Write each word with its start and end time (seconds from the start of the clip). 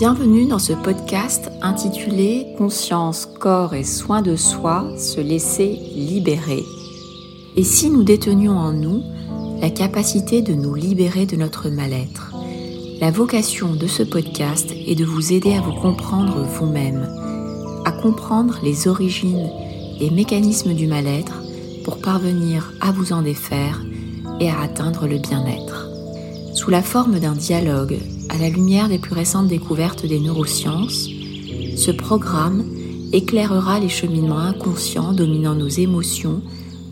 Bienvenue 0.00 0.46
dans 0.46 0.58
ce 0.58 0.72
podcast 0.72 1.50
intitulé 1.60 2.54
Conscience, 2.56 3.28
corps 3.38 3.74
et 3.74 3.84
soins 3.84 4.22
de 4.22 4.34
soi, 4.34 4.86
se 4.96 5.20
laisser 5.20 5.78
libérer. 5.94 6.64
Et 7.54 7.64
si 7.64 7.90
nous 7.90 8.02
détenions 8.02 8.56
en 8.56 8.72
nous 8.72 9.02
la 9.60 9.68
capacité 9.68 10.40
de 10.40 10.54
nous 10.54 10.74
libérer 10.74 11.26
de 11.26 11.36
notre 11.36 11.68
mal-être? 11.68 12.32
La 12.98 13.10
vocation 13.10 13.74
de 13.74 13.86
ce 13.86 14.02
podcast 14.02 14.72
est 14.72 14.94
de 14.94 15.04
vous 15.04 15.34
aider 15.34 15.52
à 15.52 15.60
vous 15.60 15.74
comprendre 15.74 16.46
vous-même, 16.46 17.06
à 17.84 17.92
comprendre 17.92 18.58
les 18.62 18.88
origines 18.88 19.50
et 20.00 20.08
mécanismes 20.08 20.72
du 20.72 20.86
mal-être 20.86 21.42
pour 21.84 21.98
parvenir 21.98 22.72
à 22.80 22.90
vous 22.90 23.12
en 23.12 23.20
défaire 23.20 23.82
et 24.40 24.48
à 24.48 24.60
atteindre 24.60 25.06
le 25.06 25.18
bien-être. 25.18 25.90
Sous 26.54 26.70
la 26.70 26.80
forme 26.80 27.18
d'un 27.18 27.34
dialogue 27.34 27.98
à 28.30 28.38
la 28.38 28.48
lumière 28.48 28.88
des 28.88 28.98
plus 28.98 29.14
récentes 29.14 29.48
découvertes 29.48 30.06
des 30.06 30.20
neurosciences, 30.20 31.08
ce 31.76 31.90
programme 31.90 32.64
éclairera 33.12 33.80
les 33.80 33.88
cheminements 33.88 34.38
inconscients 34.38 35.12
dominant 35.12 35.54
nos 35.54 35.68
émotions, 35.68 36.40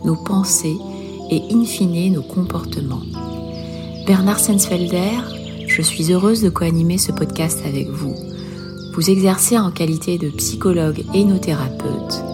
nos 0.04 0.16
pensées 0.16 0.76
et 1.30 1.42
in 1.52 1.64
fine 1.64 2.12
nos 2.12 2.22
comportements. 2.22 3.02
Bernard 4.06 4.40
Sensfelder, 4.40 5.20
je 5.68 5.82
suis 5.82 6.12
heureuse 6.12 6.42
de 6.42 6.48
co-animer 6.48 6.98
ce 6.98 7.12
podcast 7.12 7.60
avec 7.64 7.88
vous. 7.88 8.14
Vous 8.94 9.10
exercez 9.10 9.56
en 9.56 9.70
qualité 9.70 10.18
de 10.18 10.30
psychologue 10.30 11.04
et 11.14 11.20
hypnothérapeute. 11.20 12.24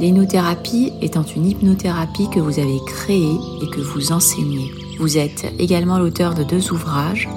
L'hypnothérapie 0.00 0.92
étant 1.00 1.24
une 1.36 1.46
hypnothérapie 1.46 2.28
que 2.30 2.40
vous 2.40 2.58
avez 2.58 2.78
créée 2.86 3.36
et 3.62 3.66
que 3.68 3.80
vous 3.80 4.10
enseignez. 4.10 4.72
Vous 4.98 5.16
êtes 5.16 5.52
également 5.60 5.98
l'auteur 5.98 6.34
de 6.34 6.42
deux 6.42 6.72
ouvrages, 6.72 7.28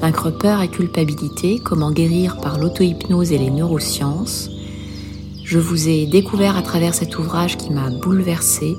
Vaincre 0.00 0.30
peur 0.30 0.62
et 0.62 0.68
culpabilité, 0.68 1.58
comment 1.58 1.90
guérir 1.90 2.36
par 2.40 2.58
l'auto-hypnose 2.58 3.32
et 3.32 3.38
les 3.38 3.50
neurosciences. 3.50 4.48
Je 5.44 5.58
vous 5.58 5.88
ai 5.88 6.06
découvert 6.06 6.56
à 6.56 6.62
travers 6.62 6.94
cet 6.94 7.18
ouvrage 7.18 7.56
qui 7.56 7.70
m'a 7.72 7.90
bouleversé, 7.90 8.76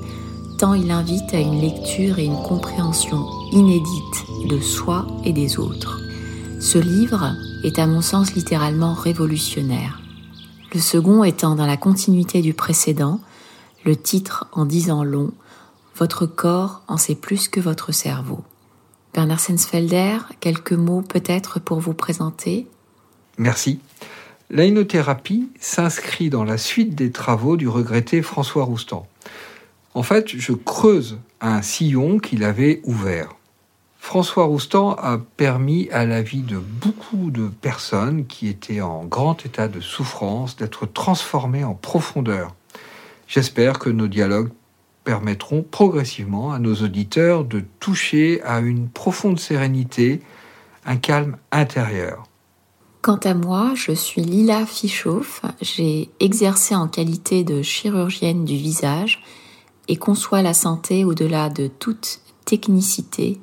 tant 0.56 0.72
il 0.72 0.90
invite 0.90 1.34
à 1.34 1.38
une 1.40 1.60
lecture 1.60 2.18
et 2.18 2.24
une 2.24 2.42
compréhension 2.42 3.26
inédite 3.52 4.48
de 4.48 4.60
soi 4.60 5.06
et 5.24 5.34
des 5.34 5.58
autres. 5.58 6.00
Ce 6.58 6.78
livre 6.78 7.34
est 7.64 7.78
à 7.78 7.86
mon 7.86 8.00
sens 8.00 8.34
littéralement 8.34 8.94
révolutionnaire. 8.94 10.00
Le 10.72 10.80
second 10.80 11.22
étant 11.22 11.54
dans 11.54 11.66
la 11.66 11.76
continuité 11.76 12.40
du 12.40 12.54
précédent, 12.54 13.20
le 13.84 13.94
titre 13.94 14.46
en 14.52 14.64
disant 14.64 15.04
long, 15.04 15.32
Votre 15.96 16.24
corps 16.24 16.82
en 16.88 16.96
sait 16.96 17.14
plus 17.14 17.48
que 17.48 17.60
votre 17.60 17.92
cerveau. 17.92 18.40
Bernard 19.12 19.40
Sensfelder, 19.40 20.18
quelques 20.40 20.72
mots 20.72 21.02
peut-être 21.02 21.58
pour 21.60 21.80
vous 21.80 21.94
présenter 21.94 22.66
Merci. 23.38 23.80
L'aïnothérapie 24.50 25.48
s'inscrit 25.60 26.30
dans 26.30 26.44
la 26.44 26.58
suite 26.58 26.94
des 26.94 27.10
travaux 27.10 27.56
du 27.56 27.68
regretté 27.68 28.22
François 28.22 28.64
Roustan. 28.64 29.06
En 29.94 30.02
fait, 30.02 30.28
je 30.28 30.52
creuse 30.52 31.18
un 31.40 31.62
sillon 31.62 32.18
qu'il 32.18 32.44
avait 32.44 32.80
ouvert. 32.84 33.36
François 33.98 34.44
Roustan 34.44 34.94
a 34.94 35.18
permis 35.18 35.88
à 35.90 36.06
la 36.06 36.22
vie 36.22 36.42
de 36.42 36.58
beaucoup 36.58 37.30
de 37.30 37.48
personnes 37.48 38.26
qui 38.26 38.48
étaient 38.48 38.80
en 38.80 39.04
grand 39.04 39.44
état 39.44 39.68
de 39.68 39.80
souffrance 39.80 40.56
d'être 40.56 40.86
transformées 40.86 41.64
en 41.64 41.74
profondeur. 41.74 42.54
J'espère 43.28 43.78
que 43.78 43.90
nos 43.90 44.08
dialogues 44.08 44.50
permettront 45.04 45.62
progressivement 45.62 46.52
à 46.52 46.58
nos 46.58 46.74
auditeurs 46.74 47.44
de 47.44 47.62
toucher 47.80 48.42
à 48.42 48.60
une 48.60 48.88
profonde 48.88 49.40
sérénité, 49.40 50.20
un 50.84 50.96
calme 50.96 51.36
intérieur. 51.52 52.24
Quant 53.02 53.16
à 53.16 53.32
moi, 53.32 53.72
je 53.74 53.92
suis 53.92 54.20
Lila 54.20 54.66
Fichauf, 54.66 55.42
j'ai 55.62 56.10
exercé 56.20 56.74
en 56.74 56.86
qualité 56.86 57.44
de 57.44 57.62
chirurgienne 57.62 58.44
du 58.44 58.56
visage 58.56 59.22
et 59.88 59.96
conçois 59.96 60.42
la 60.42 60.52
santé 60.52 61.04
au-delà 61.04 61.48
de 61.48 61.66
toute 61.66 62.20
technicité 62.44 63.40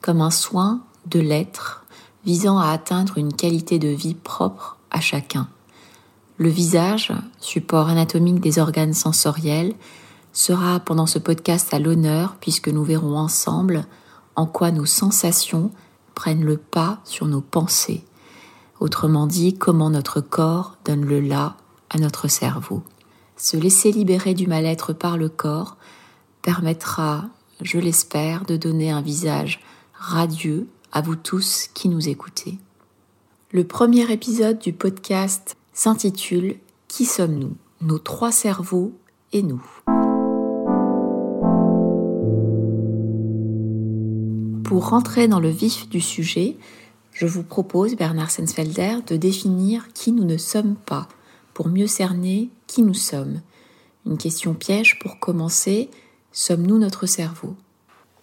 comme 0.00 0.20
un 0.20 0.30
soin 0.30 0.82
de 1.06 1.18
l'être 1.18 1.84
visant 2.24 2.58
à 2.58 2.68
atteindre 2.68 3.18
une 3.18 3.32
qualité 3.32 3.78
de 3.78 3.88
vie 3.88 4.14
propre 4.14 4.76
à 4.90 5.00
chacun. 5.00 5.48
Le 6.36 6.48
visage, 6.48 7.12
support 7.40 7.88
anatomique 7.88 8.40
des 8.40 8.58
organes 8.58 8.94
sensoriels, 8.94 9.74
sera 10.32 10.80
pendant 10.80 11.06
ce 11.06 11.18
podcast 11.18 11.72
à 11.74 11.78
l'honneur 11.78 12.36
puisque 12.40 12.68
nous 12.68 12.84
verrons 12.84 13.16
ensemble 13.16 13.84
en 14.36 14.46
quoi 14.46 14.70
nos 14.70 14.86
sensations 14.86 15.70
prennent 16.14 16.44
le 16.44 16.56
pas 16.56 17.00
sur 17.04 17.26
nos 17.26 17.40
pensées. 17.40 18.04
Autrement 18.78 19.26
dit, 19.26 19.54
comment 19.54 19.90
notre 19.90 20.20
corps 20.20 20.76
donne 20.84 21.04
le 21.04 21.20
là 21.20 21.56
à 21.90 21.98
notre 21.98 22.28
cerveau. 22.28 22.82
Se 23.36 23.56
laisser 23.56 23.92
libérer 23.92 24.34
du 24.34 24.46
mal-être 24.46 24.92
par 24.92 25.16
le 25.16 25.28
corps 25.28 25.76
permettra, 26.42 27.24
je 27.60 27.78
l'espère, 27.78 28.44
de 28.44 28.56
donner 28.56 28.90
un 28.90 29.02
visage 29.02 29.60
radieux 29.94 30.68
à 30.92 31.02
vous 31.02 31.16
tous 31.16 31.68
qui 31.74 31.88
nous 31.88 32.08
écoutez. 32.08 32.58
Le 33.52 33.64
premier 33.64 34.10
épisode 34.12 34.58
du 34.58 34.72
podcast 34.72 35.56
s'intitule 35.72 36.56
Qui 36.88 37.04
sommes-nous? 37.04 37.56
Nos 37.80 37.98
trois 37.98 38.32
cerveaux 38.32 38.92
et 39.32 39.42
nous. 39.42 39.62
Pour 44.70 44.90
rentrer 44.90 45.26
dans 45.26 45.40
le 45.40 45.48
vif 45.48 45.88
du 45.88 46.00
sujet, 46.00 46.54
je 47.12 47.26
vous 47.26 47.42
propose, 47.42 47.96
Bernard 47.96 48.30
Sensfelder, 48.30 48.98
de 49.04 49.16
définir 49.16 49.88
qui 49.94 50.12
nous 50.12 50.22
ne 50.22 50.36
sommes 50.36 50.76
pas, 50.76 51.08
pour 51.54 51.68
mieux 51.68 51.88
cerner 51.88 52.50
qui 52.68 52.84
nous 52.84 52.94
sommes. 52.94 53.40
Une 54.06 54.16
question 54.16 54.54
piège 54.54 55.00
pour 55.00 55.18
commencer, 55.18 55.90
sommes-nous 56.30 56.78
notre 56.78 57.06
cerveau? 57.06 57.56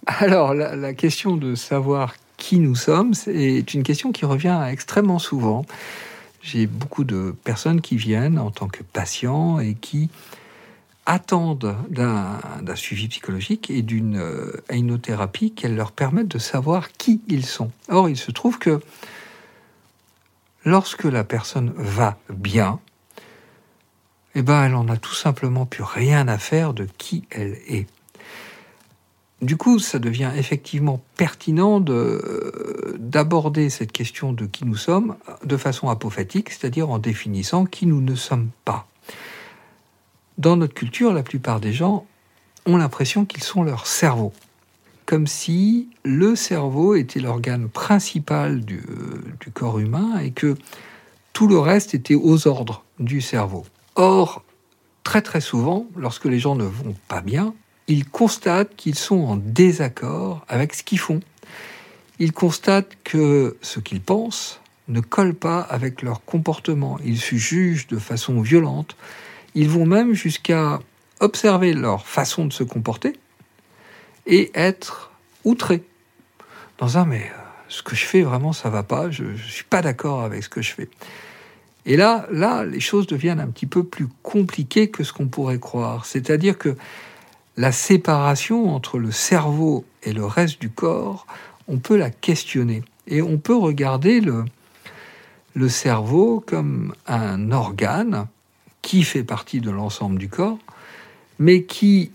Alors, 0.06 0.54
la, 0.54 0.94
question 0.94 1.36
de 1.36 1.54
savoir 1.54 2.14
qui 2.38 2.60
nous 2.60 2.76
sommes, 2.76 3.14
c'est 3.14 3.74
une 3.74 3.84
question 3.84 4.14
qui 4.14 4.24
revient 4.24 4.70
extrêmement 4.72 5.20
souvent. 5.20 5.66
J'ai 6.42 6.66
beaucoup 6.66 7.04
de 7.04 7.36
personnes 7.44 7.82
qui 7.82 7.98
viennent 7.98 8.40
en 8.40 8.52
tant 8.52 8.70
que 8.70 8.84
patients 8.84 9.60
et 9.60 9.74
qui 9.74 10.10
attendent 11.08 11.78
d'un 11.90 12.76
suivi 12.76 13.08
psychologique 13.08 13.72
et 13.72 13.82
d'une 13.82 14.18
euh, 14.18 14.62
qu'elle 15.56 15.76
leur 15.76 15.94
permette 15.94 16.28
de 16.28 16.38
savoir 16.38 16.92
qui 16.92 17.22
ils 17.30 17.46
sont. 17.46 17.72
Or, 17.88 18.10
il 18.10 18.18
se 18.18 18.30
trouve 18.30 18.60
que 18.60 18.82
lorsque 20.66 21.06
la 21.06 21.24
personne 21.24 21.74
va 21.78 22.18
bien, 22.30 22.80
eh 24.36 24.42
ben, 24.42 24.66
elle 24.66 24.76
en 24.76 24.90
a 24.90 24.98
tout 24.98 25.16
simplement 25.16 25.66
plus 25.66 25.84
rien 25.84 26.28
à 26.28 26.38
faire 26.38 26.74
de 26.74 26.86
qui 26.98 27.24
elle 27.32 27.58
est. 27.68 27.88
Du 29.42 29.56
coup, 29.56 29.80
ça 29.80 30.00
devient 30.00 30.32
effectivement 30.36 31.02
pertinent 31.16 31.80
d'aborder 33.00 33.70
cette 33.70 33.94
question 33.94 34.34
de 34.34 34.46
qui 34.46 34.66
nous 34.66 34.76
sommes 34.76 35.16
de 35.46 35.56
façon 35.56 35.88
apophatique, 35.90 36.50
c'est-à-dire 36.50 36.90
en 36.90 37.00
définissant 37.00 37.66
qui 37.66 37.86
nous 37.86 38.02
ne 38.02 38.16
sommes 38.16 38.50
pas 38.66 38.88
dans 40.38 40.56
notre 40.56 40.74
culture, 40.74 41.14
la 41.14 41.24
plupart 41.24 41.60
des 41.60 41.74
gens 41.74 42.06
ont 42.66 42.78
l'impression 42.78 43.26
qu'ils 43.26 43.44
sont 43.44 43.64
leur 43.64 43.88
cerveau. 43.88 44.34
Comme 45.06 45.26
si 45.26 45.90
le 46.04 46.36
cerveau 46.36 46.96
était 46.96 47.20
l'organe 47.20 47.70
principal 47.70 48.64
du, 48.64 48.84
du, 49.40 49.52
corps 49.52 49.80
humain 49.80 50.20
et 50.20 50.32
que 50.32 50.56
tout 51.34 51.48
le 51.48 51.58
reste 51.58 51.94
était 51.94 52.16
aux 52.16 52.48
ordres 52.48 52.84
du 53.00 53.22
cerveau. 53.22 53.66
Or, 53.96 54.44
très 55.04 55.22
très 55.22 55.40
souvent, 55.40 55.88
lorsque 55.96 56.26
les 56.26 56.40
gens 56.40 56.56
ne 56.56 56.66
vont 56.66 56.96
pas 57.08 57.22
bien, 57.22 57.54
ils 57.88 58.06
constatent 58.08 58.76
qu'ils 58.76 58.96
sont 58.96 59.24
en 59.24 59.38
désaccord 59.38 60.46
avec 60.50 60.74
ce 60.74 60.84
qu'ils 60.84 61.00
font. 61.00 61.22
Ils 62.20 62.34
constatent 62.34 62.98
que 63.04 63.56
ce 63.62 63.80
qu'ils 63.80 64.02
pensent 64.02 64.60
ne 64.90 65.00
colle 65.00 65.34
pas 65.34 65.62
avec 65.62 66.02
leur 66.02 66.24
comportement. 66.26 67.00
Ils 67.06 67.20
se 67.20 67.36
jugent 67.36 67.88
de 67.88 67.98
façon 67.98 68.42
violente 68.42 68.98
ils 69.58 69.70
vont 69.70 69.88
même 69.88 70.14
jusqu'à 70.14 70.80
observer 71.20 71.74
leur 71.74 72.06
façon 72.06 72.46
de 72.46 72.54
se 72.54 72.64
comporter 72.64 73.14
et 74.28 74.52
être 74.54 75.12
outrés. 75.46 75.84
Dans 76.78 77.00
un, 77.00 77.06
mais 77.06 77.24
euh, 77.24 77.42
ce 77.68 77.82
que 77.82 77.96
je 77.96 78.06
fais 78.06 78.22
vraiment, 78.22 78.54
ça 78.54 78.70
va 78.70 78.84
pas, 78.84 79.10
je 79.10 79.24
ne 79.24 79.36
suis 79.36 79.64
pas 79.64 79.82
d'accord 79.82 80.22
avec 80.22 80.44
ce 80.44 80.50
que 80.50 80.62
je 80.62 80.74
fais. 80.74 80.90
Et 81.88 81.98
là, 81.98 82.28
là, 82.32 82.66
les 82.66 82.80
choses 82.80 83.08
deviennent 83.08 83.40
un 83.40 83.48
petit 83.48 83.66
peu 83.66 83.84
plus 83.84 84.08
compliquées 84.22 84.92
que 84.92 85.04
ce 85.04 85.12
qu'on 85.12 85.28
pourrait 85.28 85.58
croire. 85.58 86.06
C'est-à-dire 86.06 86.60
que 86.60 86.76
la 87.56 87.72
séparation 87.72 88.70
entre 88.76 89.00
le 89.00 89.10
cerveau 89.10 89.86
et 90.04 90.14
le 90.14 90.26
reste 90.26 90.62
du 90.62 90.70
corps, 90.70 91.26
on 91.68 91.80
peut 91.80 91.98
la 91.98 92.12
questionner. 92.12 92.84
Et 93.08 93.24
on 93.24 93.40
peut 93.40 93.56
regarder 93.56 94.22
le, 94.22 94.46
le 95.56 95.68
cerveau 95.68 96.44
comme 96.46 96.94
un 97.08 97.52
organe 97.52 98.28
qui 98.88 99.04
fait 99.04 99.26
partie 99.26 99.60
de 99.60 99.70
l'ensemble 99.70 100.18
du 100.18 100.30
corps, 100.30 100.60
mais 101.40 101.64
qui 101.64 102.14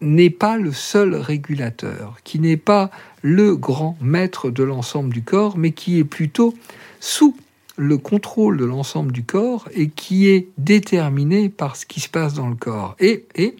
n'est 0.00 0.30
pas 0.30 0.56
le 0.56 0.72
seul 0.72 1.14
régulateur, 1.14 2.16
qui 2.24 2.40
n'est 2.40 2.56
pas 2.56 2.90
le 3.20 3.56
grand 3.56 3.94
maître 4.00 4.48
de 4.48 4.62
l'ensemble 4.62 5.12
du 5.12 5.22
corps, 5.22 5.58
mais 5.58 5.72
qui 5.72 5.98
est 5.98 6.04
plutôt 6.04 6.54
sous 6.98 7.36
le 7.76 7.98
contrôle 7.98 8.56
de 8.56 8.64
l'ensemble 8.64 9.12
du 9.12 9.22
corps 9.22 9.68
et 9.74 9.90
qui 9.90 10.30
est 10.30 10.48
déterminé 10.56 11.50
par 11.50 11.76
ce 11.76 11.84
qui 11.84 12.00
se 12.00 12.08
passe 12.08 12.32
dans 12.32 12.48
le 12.48 12.56
corps. 12.56 12.96
Et, 13.00 13.26
et 13.34 13.54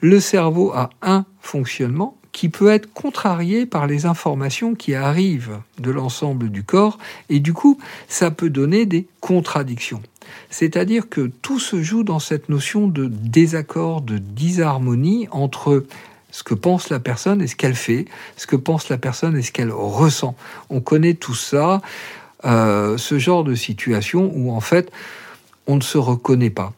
le 0.00 0.18
cerveau 0.18 0.72
a 0.72 0.90
un 1.02 1.24
fonctionnement 1.40 2.17
qui 2.32 2.48
peut 2.48 2.70
être 2.70 2.92
contrarié 2.92 3.66
par 3.66 3.86
les 3.86 4.06
informations 4.06 4.74
qui 4.74 4.94
arrivent 4.94 5.58
de 5.78 5.90
l'ensemble 5.90 6.50
du 6.50 6.62
corps, 6.62 6.98
et 7.28 7.40
du 7.40 7.52
coup, 7.52 7.78
ça 8.08 8.30
peut 8.30 8.50
donner 8.50 8.86
des 8.86 9.06
contradictions. 9.20 10.02
C'est-à-dire 10.50 11.08
que 11.08 11.30
tout 11.42 11.58
se 11.58 11.82
joue 11.82 12.02
dans 12.02 12.18
cette 12.18 12.48
notion 12.48 12.86
de 12.86 13.06
désaccord, 13.06 14.02
de 14.02 14.18
disharmonie 14.18 15.26
entre 15.30 15.84
ce 16.30 16.42
que 16.42 16.54
pense 16.54 16.90
la 16.90 17.00
personne 17.00 17.40
et 17.40 17.46
ce 17.46 17.56
qu'elle 17.56 17.74
fait, 17.74 18.06
ce 18.36 18.46
que 18.46 18.56
pense 18.56 18.88
la 18.88 18.98
personne 18.98 19.36
et 19.36 19.42
ce 19.42 19.52
qu'elle 19.52 19.72
ressent. 19.72 20.36
On 20.70 20.80
connaît 20.80 21.14
tout 21.14 21.34
ça, 21.34 21.80
euh, 22.44 22.98
ce 22.98 23.18
genre 23.18 23.44
de 23.44 23.54
situation 23.54 24.30
où 24.34 24.52
en 24.52 24.60
fait 24.60 24.92
on 25.66 25.76
ne 25.76 25.82
se 25.82 25.98
reconnaît 25.98 26.50
pas. 26.50 26.72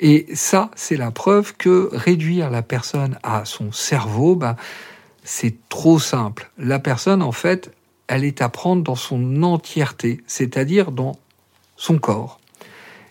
Et 0.00 0.26
ça, 0.34 0.70
c'est 0.76 0.96
la 0.96 1.10
preuve 1.10 1.56
que 1.56 1.88
réduire 1.92 2.50
la 2.50 2.62
personne 2.62 3.18
à 3.22 3.44
son 3.44 3.72
cerveau, 3.72 4.36
bah, 4.36 4.56
c'est 5.24 5.56
trop 5.68 5.98
simple. 5.98 6.50
La 6.56 6.78
personne, 6.78 7.22
en 7.22 7.32
fait, 7.32 7.72
elle 8.06 8.24
est 8.24 8.40
à 8.40 8.48
prendre 8.48 8.82
dans 8.82 8.94
son 8.94 9.42
entièreté, 9.42 10.20
c'est-à-dire 10.26 10.92
dans 10.92 11.18
son 11.76 11.98
corps. 11.98 12.40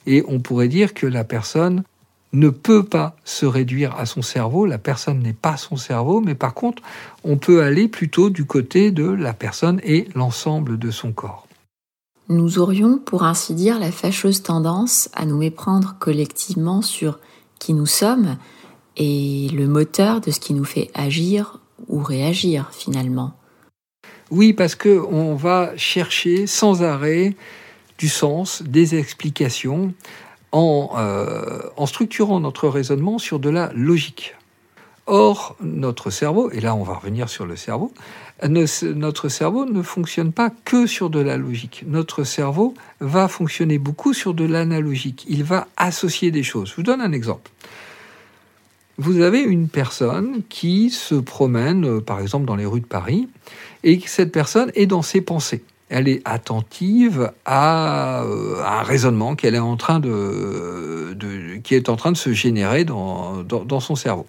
Et 0.06 0.24
on 0.28 0.40
pourrait 0.40 0.70
dire 0.70 0.94
que 0.94 1.06
la 1.06 1.24
personne 1.24 1.84
ne 2.34 2.50
peut 2.50 2.84
pas 2.84 3.16
se 3.24 3.46
réduire 3.46 3.96
à 3.98 4.06
son 4.06 4.22
cerveau, 4.22 4.66
la 4.66 4.78
personne 4.78 5.20
n'est 5.20 5.34
pas 5.34 5.58
son 5.58 5.76
cerveau, 5.76 6.22
mais 6.22 6.36
par 6.36 6.54
contre, 6.54 6.84
on 7.24 7.38
peut 7.38 7.64
aller 7.64 7.88
plutôt 7.88 8.30
du 8.30 8.46
côté 8.46 8.92
de 8.92 9.08
la 9.08 9.34
personne 9.34 9.80
et 9.84 10.08
l'ensemble 10.16 10.78
de 10.78 10.92
son 10.92 11.12
corps. 11.12 11.47
Nous 12.30 12.60
aurions, 12.60 12.98
pour 12.98 13.24
ainsi 13.24 13.54
dire, 13.54 13.80
la 13.80 13.92
fâcheuse 13.92 14.44
tendance 14.44 15.10
à 15.14 15.26
nous 15.26 15.38
méprendre 15.38 15.96
collectivement 16.00 16.82
sur 16.82 17.20
qui 17.60 17.74
nous 17.74 17.86
sommes 17.86 18.38
et 18.98 19.50
le 19.54 19.68
moteur 19.68 20.20
de 20.20 20.32
ce 20.32 20.40
qui 20.40 20.54
nous 20.54 20.66
fait 20.66 20.90
agir 20.94 21.60
ou 21.88 22.00
réagir 22.02 22.70
finalement. 22.72 23.34
Oui, 24.30 24.54
parce 24.54 24.76
que 24.76 25.00
on 25.10 25.36
va 25.36 25.72
chercher 25.78 26.48
sans 26.48 26.84
arrêt 26.84 27.36
du 27.98 28.10
sens, 28.10 28.62
des 28.64 28.96
explications, 28.96 29.94
en, 30.52 30.92
euh, 30.98 31.62
en 31.78 31.86
structurant 31.86 32.40
notre 32.40 32.68
raisonnement 32.68 33.20
sur 33.20 33.40
de 33.40 33.50
la 33.50 33.72
logique. 33.74 34.37
Or, 35.08 35.56
notre 35.62 36.10
cerveau, 36.10 36.52
et 36.52 36.60
là 36.60 36.76
on 36.76 36.84
va 36.84 36.94
revenir 36.94 37.30
sur 37.30 37.46
le 37.46 37.56
cerveau, 37.56 37.92
notre 38.48 39.30
cerveau 39.30 39.66
ne 39.66 39.82
fonctionne 39.82 40.32
pas 40.32 40.52
que 40.66 40.86
sur 40.86 41.10
de 41.10 41.20
la 41.20 41.38
logique. 41.38 41.84
Notre 41.88 42.24
cerveau 42.24 42.74
va 43.00 43.28
fonctionner 43.28 43.78
beaucoup 43.78 44.14
sur 44.14 44.34
de 44.34 44.46
l'analogique. 44.46 45.26
Il 45.28 45.44
va 45.44 45.68
associer 45.78 46.30
des 46.30 46.44
choses. 46.44 46.70
Je 46.70 46.76
vous 46.76 46.84
donne 46.84 47.02
un 47.02 47.14
exemple. 47.14 47.50
Vous 48.98 49.22
avez 49.22 49.40
une 49.40 49.70
personne 49.70 50.42
qui 50.50 50.90
se 50.90 51.16
promène, 51.16 51.86
euh, 51.86 52.02
par 52.02 52.20
exemple, 52.20 52.46
dans 52.46 52.56
les 52.56 52.66
rues 52.66 52.82
de 52.82 52.86
Paris, 52.86 53.30
et 53.84 54.00
cette 54.06 54.32
personne 54.32 54.72
est 54.76 54.88
dans 54.88 55.04
ses 55.04 55.22
pensées 55.22 55.64
elle 55.90 56.08
est 56.08 56.22
attentive 56.26 57.32
à, 57.46 58.24
euh, 58.24 58.62
un 58.64 58.84
raisonnement 58.84 59.36
qu'elle 59.36 59.56
est 59.56 59.60
en 59.60 59.78
train 59.78 60.00
de, 60.00 61.16
qui 61.64 61.76
est 61.76 61.90
en 61.90 61.96
train 61.96 62.12
de 62.12 62.18
se 62.18 62.34
générer 62.34 62.84
dans, 62.84 63.44
dans, 63.44 63.80
son 63.80 63.96
cerveau. 63.96 64.26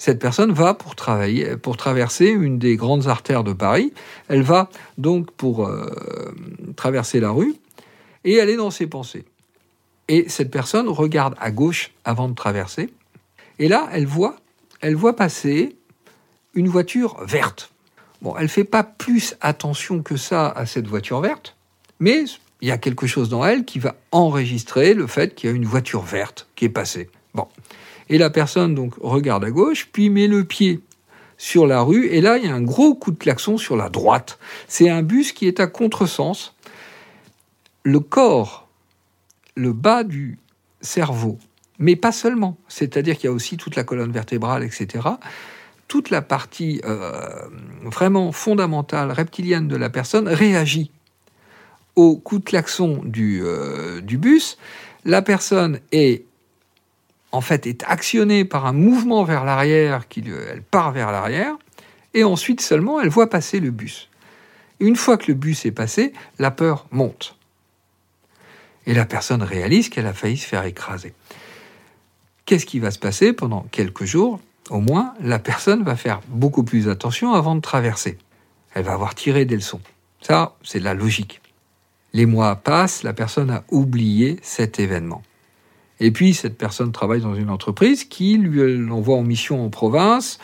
Cette 0.00 0.18
personne 0.18 0.50
va 0.52 0.72
pour 0.72 0.94
travailler, 0.94 1.58
pour 1.58 1.76
traverser 1.76 2.28
une 2.28 2.58
des 2.58 2.76
grandes 2.76 3.08
artères 3.08 3.44
de 3.44 3.52
Paris. 3.52 3.92
Elle 4.28 4.40
va 4.40 4.70
donc 4.96 5.30
pour 5.30 5.66
euh, 5.66 5.90
traverser 6.74 7.20
la 7.20 7.32
rue 7.32 7.54
et 8.24 8.36
elle 8.36 8.48
est 8.48 8.56
dans 8.56 8.70
ses 8.70 8.86
pensées. 8.86 9.26
Et 10.08 10.26
cette 10.30 10.50
personne 10.50 10.88
regarde 10.88 11.34
à 11.38 11.50
gauche 11.50 11.90
avant 12.06 12.30
de 12.30 12.34
traverser. 12.34 12.88
Et 13.58 13.68
là, 13.68 13.90
elle 13.92 14.06
voit, 14.06 14.36
elle 14.80 14.94
voit 14.94 15.16
passer 15.16 15.76
une 16.54 16.68
voiture 16.68 17.22
verte. 17.26 17.70
Bon, 18.22 18.34
elle 18.38 18.48
fait 18.48 18.64
pas 18.64 18.84
plus 18.84 19.36
attention 19.42 20.02
que 20.02 20.16
ça 20.16 20.48
à 20.48 20.64
cette 20.64 20.86
voiture 20.86 21.20
verte, 21.20 21.58
mais 21.98 22.24
il 22.62 22.68
y 22.68 22.72
a 22.72 22.78
quelque 22.78 23.06
chose 23.06 23.28
dans 23.28 23.44
elle 23.44 23.66
qui 23.66 23.78
va 23.78 23.96
enregistrer 24.12 24.94
le 24.94 25.06
fait 25.06 25.34
qu'il 25.34 25.50
y 25.50 25.52
a 25.52 25.56
une 25.56 25.66
voiture 25.66 26.00
verte 26.00 26.48
qui 26.56 26.64
est 26.64 26.70
passée. 26.70 27.10
Bon. 27.34 27.48
Et 28.10 28.18
la 28.18 28.28
personne 28.28 28.74
donc 28.74 28.94
regarde 29.00 29.44
à 29.44 29.50
gauche, 29.50 29.88
puis 29.90 30.10
met 30.10 30.26
le 30.26 30.44
pied 30.44 30.80
sur 31.38 31.66
la 31.66 31.80
rue, 31.80 32.08
et 32.08 32.20
là 32.20 32.36
il 32.36 32.44
y 32.44 32.48
a 32.48 32.54
un 32.54 32.60
gros 32.60 32.94
coup 32.94 33.12
de 33.12 33.16
klaxon 33.16 33.56
sur 33.56 33.76
la 33.76 33.88
droite. 33.88 34.38
C'est 34.68 34.90
un 34.90 35.02
bus 35.02 35.32
qui 35.32 35.48
est 35.48 35.58
à 35.58 35.66
contresens. 35.66 36.52
Le 37.82 38.00
corps, 38.00 38.68
le 39.54 39.72
bas 39.72 40.04
du 40.04 40.38
cerveau, 40.82 41.38
mais 41.78 41.96
pas 41.96 42.12
seulement, 42.12 42.58
c'est-à-dire 42.68 43.16
qu'il 43.16 43.24
y 43.24 43.28
a 43.28 43.32
aussi 43.32 43.56
toute 43.56 43.74
la 43.74 43.84
colonne 43.84 44.12
vertébrale, 44.12 44.64
etc 44.64 45.00
toute 45.90 46.10
la 46.10 46.22
partie 46.22 46.80
euh, 46.84 47.28
vraiment 47.82 48.30
fondamentale, 48.30 49.10
reptilienne 49.10 49.66
de 49.66 49.74
la 49.74 49.90
personne 49.90 50.28
réagit 50.28 50.92
au 51.96 52.16
coup 52.16 52.38
de 52.38 52.44
klaxon 52.44 53.02
du, 53.04 53.42
euh, 53.42 54.00
du 54.00 54.16
bus. 54.16 54.56
La 55.04 55.20
personne 55.20 55.80
est 55.90 56.24
en 57.32 57.40
fait 57.40 57.66
est 57.66 57.84
actionnée 57.84 58.44
par 58.44 58.66
un 58.66 58.72
mouvement 58.72 59.24
vers 59.24 59.44
l'arrière, 59.44 60.02
elle 60.16 60.62
part 60.62 60.92
vers 60.92 61.12
l'arrière, 61.12 61.56
et 62.14 62.24
ensuite 62.24 62.60
seulement 62.60 63.00
elle 63.00 63.08
voit 63.08 63.30
passer 63.30 63.60
le 63.60 63.70
bus. 63.70 64.08
Une 64.80 64.96
fois 64.96 65.16
que 65.16 65.26
le 65.28 65.34
bus 65.34 65.66
est 65.66 65.72
passé, 65.72 66.12
la 66.38 66.50
peur 66.50 66.86
monte. 66.90 67.36
Et 68.86 68.94
la 68.94 69.04
personne 69.04 69.42
réalise 69.42 69.88
qu'elle 69.88 70.06
a 70.06 70.14
failli 70.14 70.38
se 70.38 70.46
faire 70.46 70.64
écraser. 70.64 71.12
Qu'est-ce 72.46 72.66
qui 72.66 72.80
va 72.80 72.90
se 72.90 72.98
passer 72.98 73.32
pendant 73.32 73.66
quelques 73.70 74.04
jours? 74.04 74.40
Au 74.70 74.80
moins 74.80 75.14
la 75.20 75.38
personne 75.38 75.84
va 75.84 75.96
faire 75.96 76.20
beaucoup 76.28 76.64
plus 76.64 76.88
attention 76.88 77.34
avant 77.34 77.54
de 77.54 77.60
traverser. 77.60 78.18
Elle 78.74 78.84
va 78.84 78.92
avoir 78.92 79.14
tiré 79.14 79.44
des 79.44 79.56
leçons. 79.56 79.80
Ça, 80.22 80.54
c'est 80.62 80.80
la 80.80 80.94
logique. 80.94 81.40
Les 82.12 82.26
mois 82.26 82.56
passent, 82.56 83.02
la 83.02 83.12
personne 83.12 83.50
a 83.50 83.64
oublié 83.70 84.38
cet 84.42 84.80
événement. 84.80 85.22
Et 86.00 86.10
puis, 86.10 86.34
cette 86.34 86.56
personne 86.56 86.92
travaille 86.92 87.20
dans 87.20 87.34
une 87.34 87.50
entreprise 87.50 88.04
qui 88.04 88.38
lui 88.38 88.78
l'envoie 88.78 89.16
en 89.16 89.22
mission 89.22 89.64
en 89.64 89.68
province, 89.68 90.38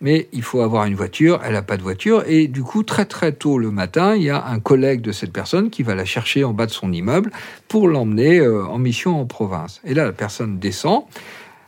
mais 0.00 0.28
il 0.32 0.42
faut 0.42 0.60
avoir 0.60 0.84
une 0.86 0.94
voiture, 0.94 1.40
elle 1.44 1.52
n'a 1.52 1.62
pas 1.62 1.76
de 1.76 1.82
voiture, 1.82 2.24
et 2.26 2.48
du 2.48 2.62
coup, 2.62 2.82
très 2.82 3.04
très 3.04 3.32
tôt 3.32 3.58
le 3.58 3.70
matin, 3.70 4.16
il 4.16 4.22
y 4.22 4.30
a 4.30 4.46
un 4.46 4.60
collègue 4.60 5.00
de 5.00 5.12
cette 5.12 5.32
personne 5.32 5.70
qui 5.70 5.82
va 5.82 5.94
la 5.94 6.04
chercher 6.04 6.44
en 6.44 6.52
bas 6.52 6.66
de 6.66 6.72
son 6.72 6.92
immeuble 6.92 7.30
pour 7.68 7.88
l'emmener 7.88 8.38
euh, 8.38 8.64
en 8.66 8.78
mission 8.78 9.20
en 9.20 9.26
province. 9.26 9.80
Et 9.84 9.94
là, 9.94 10.04
la 10.04 10.12
personne 10.12 10.58
descend, 10.58 11.04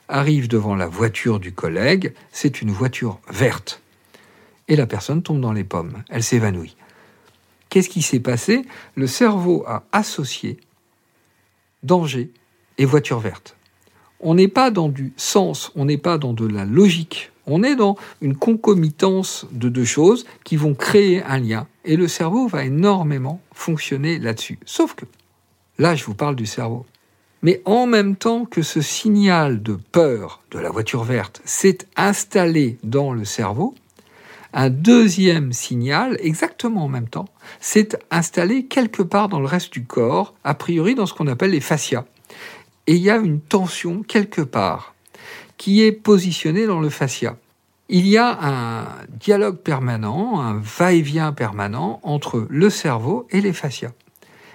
arrive 0.09 0.49
devant 0.49 0.77
la 0.77 0.87
voiture 0.87 1.41
du 1.41 1.53
collègue, 1.53 2.13
c'est 2.31 2.61
une 2.61 2.71
voiture 2.71 3.21
verte. 3.31 3.81
Et 4.69 4.77
la 4.77 4.87
personne 4.87 5.23
tombe 5.23 5.41
dans 5.41 5.53
les 5.53 5.65
pommes, 5.65 6.03
elle 6.09 6.23
s'évanouit. 6.23 6.77
Qu'est-ce 7.69 7.89
qui 7.89 8.03
s'est 8.03 8.21
passé? 8.21 8.65
Le 8.95 9.07
cerveau 9.07 9.65
a 9.67 9.83
associé 9.93 10.59
danger 11.83 12.31
et 12.79 12.85
voiture 12.85 13.19
verte. 13.19 13.57
On 14.21 14.35
n'est 14.35 14.49
pas 14.49 14.71
dans 14.71 14.89
du 14.89 15.13
sens, 15.17 15.71
on 15.75 15.85
n'est 15.85 15.99
pas 15.99 16.19
dans 16.19 16.33
de 16.33 16.47
la 16.47 16.65
logique, 16.65 17.31
on 17.47 17.63
est 17.63 17.77
dans 17.77 17.97
une 18.23 18.37
concomitance 18.37 19.47
de 19.53 19.69
deux 19.69 19.85
choses 19.85 20.25
qui 20.45 20.57
vont 20.57 20.75
créer 20.75 21.23
un 21.23 21.39
lien. 21.39 21.67
Et 21.85 21.97
le 21.97 22.09
cerveau 22.09 22.49
va 22.49 22.65
énormément 22.65 23.41
fonctionner 23.53 24.19
là-dessus. 24.19 24.59
Sauf 24.65 24.95
que, 24.95 25.05
là 25.79 25.95
je 25.95 26.05
vous 26.05 26.15
parle 26.15 26.37
du 26.37 26.47
cerveau. 26.47 26.87
Mais 27.43 27.61
en 27.67 27.87
même 27.87 28.17
temps 28.17 28.47
que 28.47 28.63
ce 28.63 28.81
signal 28.81 29.63
de 29.63 29.79
peur 29.93 30.41
de 30.51 30.59
la 30.59 30.71
voiture 30.71 31.05
verte 31.05 31.43
s'est 31.45 31.79
installé 31.97 32.79
dans 32.83 33.13
le 33.13 33.27
cerveau, 33.27 33.75
un 34.55 34.71
deuxième 34.71 35.53
signal, 35.53 36.17
exactement 36.21 36.85
en 36.85 36.89
même 36.89 37.09
temps, 37.09 37.27
s'est 37.61 37.91
installé 38.11 38.65
quelque 38.65 39.03
part 39.03 39.29
dans 39.29 39.41
le 39.41 39.47
reste 39.47 39.73
du 39.73 39.85
corps, 39.85 40.33
a 40.45 40.55
priori 40.55 40.95
dans 40.95 41.07
ce 41.07 41.13
qu'on 41.13 41.27
appelle 41.27 41.51
les 41.51 41.61
fascias. 41.61 42.07
Et 42.87 42.95
il 42.95 43.03
y 43.03 43.11
a 43.11 43.17
une 43.17 43.41
tension 43.41 44.03
quelque 44.03 44.43
part 44.43 44.95
qui 45.57 45.83
est 45.83 45.93
positionnée 45.93 46.67
dans 46.67 46.81
le 46.81 46.91
fascia. 46.91 47.37
Il 47.89 48.07
y 48.07 48.17
a 48.17 48.39
un 48.43 48.87
dialogue 49.09 49.59
permanent, 49.59 50.41
un 50.41 50.59
va-et-vient 50.59 51.33
permanent 51.33 52.01
entre 52.03 52.47
le 52.49 52.71
cerveau 52.71 53.27
et 53.31 53.41
les 53.41 53.53
fascias. 53.53 53.93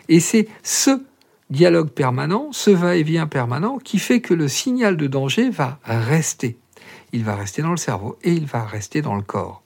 Et 0.08 0.20
c'est 0.20 0.48
ce 0.64 1.04
dialogue 1.50 1.90
permanent, 1.90 2.50
ce 2.52 2.72
va-et-vient 2.72 3.28
permanent 3.28 3.78
qui 3.78 4.00
fait 4.00 4.22
que 4.22 4.34
le 4.34 4.48
signal 4.48 4.98
de 4.98 5.08
danger 5.08 5.50
va 5.50 5.80
rester. 5.84 6.58
Il 7.12 7.24
va 7.24 7.36
rester 7.36 7.62
dans 7.62 7.72
le 7.72 7.78
cerveau 7.78 8.18
et 8.24 8.34
il 8.34 8.46
va 8.46 8.64
rester 8.64 9.02
dans 9.02 9.16
le 9.16 9.22
corps. 9.22 9.62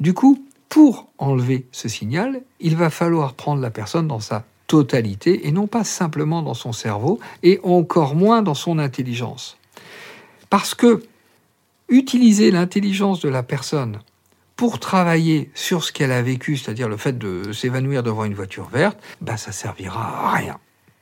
Du 0.00 0.12
coup, 0.14 0.44
pour 0.68 1.08
enlever 1.18 1.66
ce 1.72 1.88
signal, 1.88 2.42
il 2.60 2.76
va 2.76 2.90
falloir 2.90 3.34
prendre 3.34 3.60
la 3.60 3.70
personne 3.70 4.08
dans 4.08 4.20
sa 4.20 4.44
totalité 4.66 5.46
et 5.46 5.52
non 5.52 5.66
pas 5.66 5.84
simplement 5.84 6.42
dans 6.42 6.54
son 6.54 6.72
cerveau 6.72 7.20
et 7.42 7.60
encore 7.62 8.14
moins 8.14 8.42
dans 8.42 8.54
son 8.54 8.78
intelligence. 8.78 9.58
Parce 10.50 10.74
que 10.74 11.02
utiliser 11.88 12.50
l'intelligence 12.50 13.20
de 13.20 13.28
la 13.28 13.42
personne 13.42 14.00
pour 14.56 14.78
travailler 14.78 15.50
sur 15.54 15.84
ce 15.84 15.92
qu'elle 15.92 16.12
a 16.12 16.22
vécu, 16.22 16.56
c'est-à-dire 16.56 16.88
le 16.88 16.96
fait 16.96 17.18
de 17.18 17.52
s'évanouir 17.52 18.02
devant 18.02 18.24
une 18.24 18.34
voiture 18.34 18.68
verte, 18.68 18.98
bah 19.20 19.36
ça 19.36 19.52
servira 19.52 20.28
à 20.28 20.36
rien, 20.36 20.58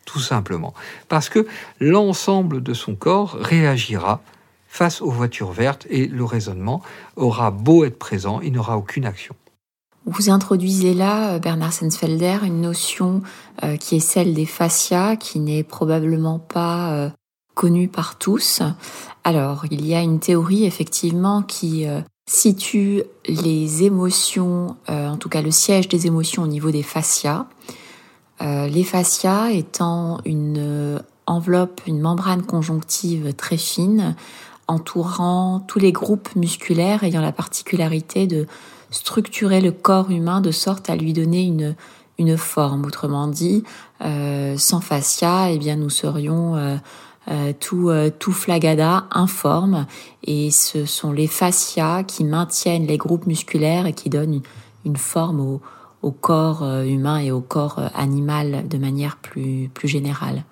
tout 0.06 0.20
simplement, 0.20 0.74
parce 1.08 1.28
que 1.28 1.46
l'ensemble 1.78 2.62
de 2.62 2.74
son 2.74 2.94
corps 2.94 3.36
réagira 3.38 4.22
face 4.68 5.02
aux 5.02 5.10
voitures 5.10 5.52
vertes 5.52 5.86
et 5.90 6.06
le 6.06 6.24
raisonnement 6.24 6.82
aura 7.16 7.50
beau 7.50 7.84
être 7.84 7.98
présent, 7.98 8.40
il 8.40 8.52
n'aura 8.52 8.78
aucune 8.78 9.04
action. 9.04 9.36
Vous 10.04 10.30
introduisez 10.30 10.94
là, 10.94 11.34
euh, 11.34 11.38
Bernard 11.38 11.72
Sensfelder, 11.72 12.38
une 12.42 12.60
notion 12.60 13.22
euh, 13.62 13.76
qui 13.76 13.96
est 13.96 14.00
celle 14.00 14.34
des 14.34 14.46
fascias, 14.46 15.16
qui 15.16 15.38
n'est 15.38 15.62
probablement 15.62 16.40
pas 16.40 16.92
euh, 16.92 17.10
connue 17.54 17.86
par 17.86 18.18
tous. 18.18 18.62
Alors, 19.22 19.64
il 19.70 19.86
y 19.86 19.94
a 19.94 20.00
une 20.00 20.18
théorie 20.18 20.64
effectivement 20.64 21.42
qui 21.42 21.86
situe 22.26 23.02
les 23.28 23.84
émotions, 23.84 24.76
en 24.88 25.16
tout 25.18 25.28
cas 25.28 25.42
le 25.42 25.50
siège 25.50 25.86
des 25.86 26.06
émotions 26.06 26.42
au 26.42 26.46
niveau 26.46 26.70
des 26.70 26.82
fascias. 26.82 27.46
les 28.40 28.84
fascias 28.84 29.50
étant 29.50 30.18
une 30.24 30.98
enveloppe, 31.26 31.82
une 31.86 32.00
membrane 32.00 32.42
conjonctive 32.42 33.34
très 33.34 33.58
fine 33.58 34.16
entourant 34.66 35.60
tous 35.60 35.78
les 35.78 35.92
groupes 35.92 36.34
musculaires 36.34 37.04
ayant 37.04 37.20
la 37.20 37.32
particularité 37.32 38.26
de 38.26 38.46
structurer 38.92 39.60
le 39.60 39.72
corps 39.72 40.10
humain 40.10 40.40
de 40.40 40.52
sorte 40.52 40.88
à 40.88 40.94
lui 40.94 41.12
donner 41.12 41.42
une, 41.42 41.74
une 42.18 42.36
forme. 42.36 42.86
Autrement 42.86 43.26
dit, 43.26 43.64
euh, 44.04 44.56
sans 44.56 44.80
fascia, 44.80 45.50
eh 45.50 45.58
bien, 45.58 45.76
nous 45.76 45.90
serions 45.90 46.54
euh, 46.54 46.76
euh, 47.28 47.52
tout, 47.58 47.90
tout 48.18 48.32
flagada, 48.32 49.06
informe, 49.10 49.86
et 50.22 50.50
ce 50.50 50.84
sont 50.84 51.10
les 51.10 51.26
fascias 51.26 52.04
qui 52.04 52.24
maintiennent 52.24 52.86
les 52.86 52.98
groupes 52.98 53.26
musculaires 53.26 53.86
et 53.86 53.92
qui 53.92 54.10
donnent 54.10 54.34
une, 54.34 54.42
une 54.84 54.96
forme 54.96 55.40
au, 55.40 55.60
au 56.02 56.10
corps 56.12 56.62
humain 56.84 57.18
et 57.18 57.32
au 57.32 57.40
corps 57.40 57.80
animal 57.94 58.68
de 58.68 58.78
manière 58.78 59.16
plus, 59.16 59.70
plus 59.72 59.88
générale. 59.88 60.44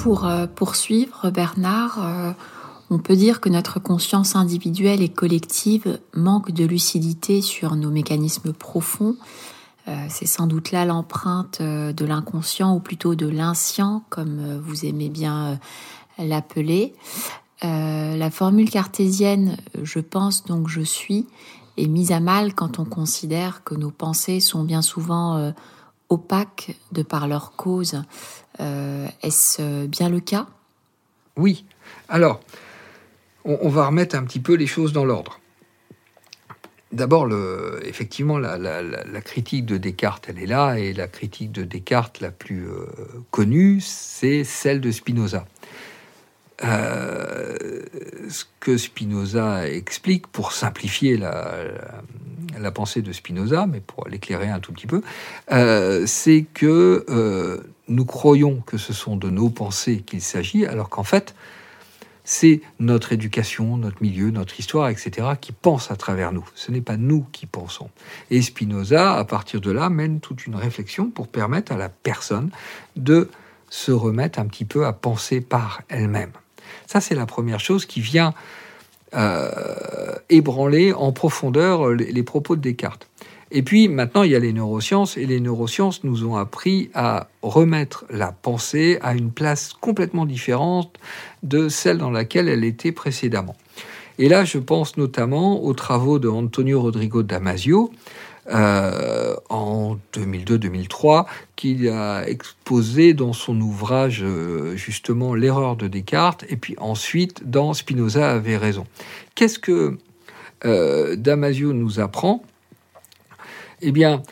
Pour 0.00 0.24
euh, 0.24 0.46
poursuivre, 0.46 1.28
Bernard, 1.28 1.98
euh, 2.02 2.32
on 2.88 2.98
peut 2.98 3.16
dire 3.16 3.38
que 3.38 3.50
notre 3.50 3.78
conscience 3.80 4.34
individuelle 4.34 5.02
et 5.02 5.10
collective 5.10 6.00
manque 6.14 6.52
de 6.52 6.64
lucidité 6.64 7.42
sur 7.42 7.76
nos 7.76 7.90
mécanismes 7.90 8.54
profonds. 8.54 9.16
Euh, 9.88 10.06
c'est 10.08 10.24
sans 10.24 10.46
doute 10.46 10.70
là 10.70 10.86
l'empreinte 10.86 11.60
de 11.60 12.04
l'inconscient 12.06 12.74
ou 12.74 12.80
plutôt 12.80 13.14
de 13.14 13.26
l'inscient, 13.26 14.02
comme 14.08 14.58
vous 14.64 14.86
aimez 14.86 15.10
bien 15.10 15.60
l'appeler. 16.16 16.94
la 17.62 18.30
formule 18.30 18.70
cartésienne 18.70 19.58
je 19.82 19.98
pense 19.98 20.44
donc 20.44 20.68
je 20.68 20.80
suis 20.80 21.26
est 21.76 21.88
mise 21.88 22.10
à 22.10 22.20
mal 22.20 22.54
quand 22.54 22.78
on 22.78 22.86
considère 22.86 23.64
que 23.64 23.74
nos 23.74 23.90
pensées 23.90 24.40
sont 24.40 24.64
bien 24.64 24.80
souvent 24.80 25.52
opaques 26.10 26.76
de 26.92 27.02
par 27.02 27.26
leur 27.26 27.52
cause. 27.52 28.02
Euh, 28.60 29.06
est-ce 29.22 29.86
bien 29.86 30.08
le 30.08 30.20
cas? 30.20 30.46
Oui. 31.36 31.64
Alors, 32.08 32.40
on, 33.44 33.68
va 33.68 33.86
remettre 33.86 34.16
un 34.16 34.24
petit 34.24 34.40
peu 34.40 34.54
les 34.54 34.66
choses 34.66 34.92
dans 34.92 35.04
l'ordre. 35.04 35.40
D'abord, 36.92 37.28
effectivement, 37.84 38.38
la, 38.38 39.20
critique 39.22 39.64
de 39.64 39.76
Descartes, 39.76 40.26
elle 40.28 40.40
est 40.40 40.46
là, 40.46 40.74
et 40.74 40.92
la 40.92 41.06
critique 41.06 41.52
de 41.52 41.62
Descartes 41.62 42.20
la 42.20 42.32
plus 42.32 42.68
euh, 42.68 42.86
connue, 43.30 43.80
c'est 43.80 44.42
celle 44.42 44.80
de 44.80 44.90
Spinoza. 44.90 45.46
Euh, 46.62 47.56
ce 48.28 48.44
que 48.60 48.76
Spinoza 48.76 49.68
explique, 49.68 50.26
pour 50.26 50.52
simplifier 50.52 51.16
la, 51.16 52.70
pensée 52.72 53.02
de 53.02 53.12
Spinoza, 53.12 53.66
mais 53.66 53.80
pour 53.80 54.06
l'éclairer 54.08 54.48
un 54.48 54.60
tout 54.60 54.72
petit 54.72 54.86
peu, 54.86 55.02
c'est 56.06 56.46
que 56.54 57.62
nous 57.88 58.04
croyons 58.04 58.62
que 58.64 58.78
ce 58.78 58.92
sont 58.92 59.16
de 59.16 59.30
nos 59.30 59.48
pensées 59.48 60.02
qu'il 60.02 60.20
s'agit, 60.20 60.64
alors 60.66 60.88
qu'en 60.88 61.02
fait, 61.02 61.34
c'est 62.24 62.60
notre 62.78 63.12
éducation, 63.12 63.76
notre 63.76 64.00
milieu, 64.00 64.30
notre 64.30 64.60
histoire, 64.60 64.88
etc., 64.88 65.28
qui 65.40 65.50
pensent 65.50 65.90
à 65.90 65.96
travers 65.96 66.32
nous. 66.32 66.48
Ce 66.54 66.70
n'est 66.70 66.80
pas 66.80 66.96
nous 66.96 67.26
qui 67.32 67.46
pensons. 67.46 67.90
Et 68.30 68.40
Spinoza, 68.40 69.14
à 69.14 69.24
partir 69.24 69.60
de 69.60 69.72
là, 69.72 69.90
mène 69.90 70.20
toute 70.20 70.46
une 70.46 70.54
réflexion 70.54 71.10
pour 71.10 71.26
permettre 71.26 71.72
à 71.72 71.76
la 71.76 71.88
personne 71.88 72.50
de 72.94 73.28
se 73.68 73.90
remettre 73.90 74.38
un 74.38 74.46
petit 74.46 74.64
peu 74.64 74.86
à 74.86 74.92
penser 74.92 75.40
par 75.40 75.82
elle-même. 75.88 76.30
Ça, 76.90 77.00
c'est 77.00 77.14
la 77.14 77.24
première 77.24 77.60
chose 77.60 77.86
qui 77.86 78.00
vient 78.00 78.34
euh, 79.14 80.16
ébranler 80.28 80.92
en 80.92 81.12
profondeur 81.12 81.90
les 81.90 82.22
propos 82.24 82.56
de 82.56 82.60
Descartes. 82.62 83.06
Et 83.52 83.62
puis 83.62 83.86
maintenant, 83.86 84.24
il 84.24 84.32
y 84.32 84.34
a 84.34 84.40
les 84.40 84.52
neurosciences, 84.52 85.16
et 85.16 85.24
les 85.24 85.38
neurosciences 85.38 86.02
nous 86.02 86.24
ont 86.26 86.34
appris 86.34 86.90
à 86.92 87.28
remettre 87.42 88.06
la 88.10 88.32
pensée 88.32 88.98
à 89.02 89.14
une 89.14 89.30
place 89.30 89.72
complètement 89.72 90.26
différente 90.26 90.98
de 91.44 91.68
celle 91.68 91.98
dans 91.98 92.10
laquelle 92.10 92.48
elle 92.48 92.64
était 92.64 92.90
précédemment. 92.90 93.54
Et 94.18 94.28
là, 94.28 94.44
je 94.44 94.58
pense 94.58 94.96
notamment 94.96 95.62
aux 95.62 95.74
travaux 95.74 96.18
de 96.18 96.28
Antonio 96.28 96.82
Rodrigo 96.82 97.22
Damasio, 97.22 97.92
euh, 98.48 99.36
en 99.50 99.98
2002-2003, 100.14 101.26
qu'il 101.56 101.88
a 101.88 102.26
exposé 102.26 103.12
dans 103.12 103.32
son 103.32 103.60
ouvrage 103.60 104.22
euh, 104.22 104.76
justement 104.76 105.34
l'erreur 105.34 105.76
de 105.76 105.88
Descartes, 105.88 106.44
et 106.48 106.56
puis 106.56 106.74
ensuite 106.78 107.48
dans 107.48 107.74
Spinoza 107.74 108.30
avait 108.30 108.56
raison. 108.56 108.86
Qu'est-ce 109.34 109.58
que 109.58 109.98
euh, 110.64 111.16
Damasio 111.16 111.72
nous 111.74 112.00
apprend? 112.00 112.42
Eh 113.82 113.92
bien, 113.92 114.22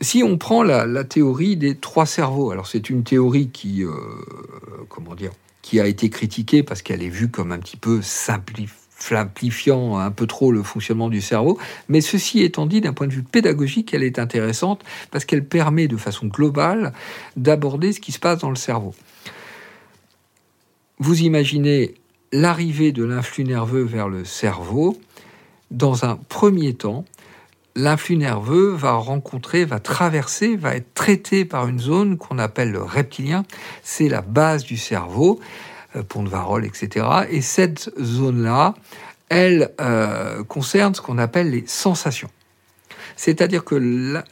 si 0.00 0.22
on 0.22 0.36
prend 0.38 0.62
la, 0.62 1.04
théorie 1.04 1.56
des 1.56 1.74
trois 1.74 2.06
cerveaux, 2.06 2.50
alors 2.50 2.66
c'est 2.66 2.90
une 2.90 3.02
théorie 3.02 3.48
qui, 3.48 3.82
comment 4.88 5.14
dire, 5.14 5.32
qui 5.62 5.80
a 5.80 5.86
été 5.86 6.08
critiquée 6.08 6.62
parce 6.62 6.80
qu'elle 6.82 7.02
est 7.02 7.08
vue 7.08 7.28
comme 7.28 7.52
un 7.52 7.58
petit 7.58 7.76
peu 7.76 8.00
simplifiant 8.98 9.96
un 9.98 10.10
peu 10.10 10.26
trop 10.26 10.52
le 10.52 10.62
fonctionnement 10.62 11.08
du 11.08 11.20
cerveau, 11.20 11.58
mais 11.88 12.00
ceci 12.00 12.42
étant 12.42 12.66
dit, 12.66 12.80
d'un 12.80 12.92
point 12.92 13.06
de 13.06 13.12
vue 13.12 13.22
pédagogique, 13.22 13.94
elle 13.94 14.02
est 14.02 14.18
intéressante 14.18 14.82
parce 15.10 15.24
qu'elle 15.24 15.44
permet 15.44 15.86
de 15.88 15.96
façon 15.96 16.26
globale 16.26 16.92
d'aborder 17.36 17.92
ce 17.92 18.00
qui 18.00 18.12
se 18.12 18.18
passe 18.18 18.40
dans 18.40 18.50
le 18.50 18.56
cerveau. 18.56 18.94
Vous 20.98 21.22
imaginez 21.22 21.94
l'arrivée 22.32 22.92
de 22.92 23.04
l'influx 23.04 23.44
nerveux 23.44 23.84
vers 23.84 24.08
le 24.08 24.24
cerveau. 24.24 24.98
Dans 25.70 26.04
un 26.04 26.16
premier 26.16 26.74
temps, 26.74 27.04
l'influx 27.76 28.16
nerveux 28.16 28.70
va 28.70 28.92
rencontrer, 28.92 29.64
va 29.64 29.78
traverser, 29.78 30.56
va 30.56 30.74
être 30.74 30.92
traité 30.94 31.44
par 31.44 31.68
une 31.68 31.78
zone 31.78 32.18
qu'on 32.18 32.38
appelle 32.38 32.72
le 32.72 32.82
reptilien. 32.82 33.44
C'est 33.82 34.08
la 34.08 34.22
base 34.22 34.64
du 34.64 34.76
cerveau, 34.76 35.38
pont 36.02 36.22
de 36.22 36.28
Varol, 36.28 36.64
etc. 36.64 37.06
Et 37.30 37.40
cette 37.40 37.90
zone-là, 38.00 38.74
elle 39.28 39.72
euh, 39.80 40.42
concerne 40.44 40.94
ce 40.94 41.00
qu'on 41.00 41.18
appelle 41.18 41.50
les 41.50 41.64
sensations. 41.66 42.30
C'est-à-dire 43.16 43.64
que 43.64 43.74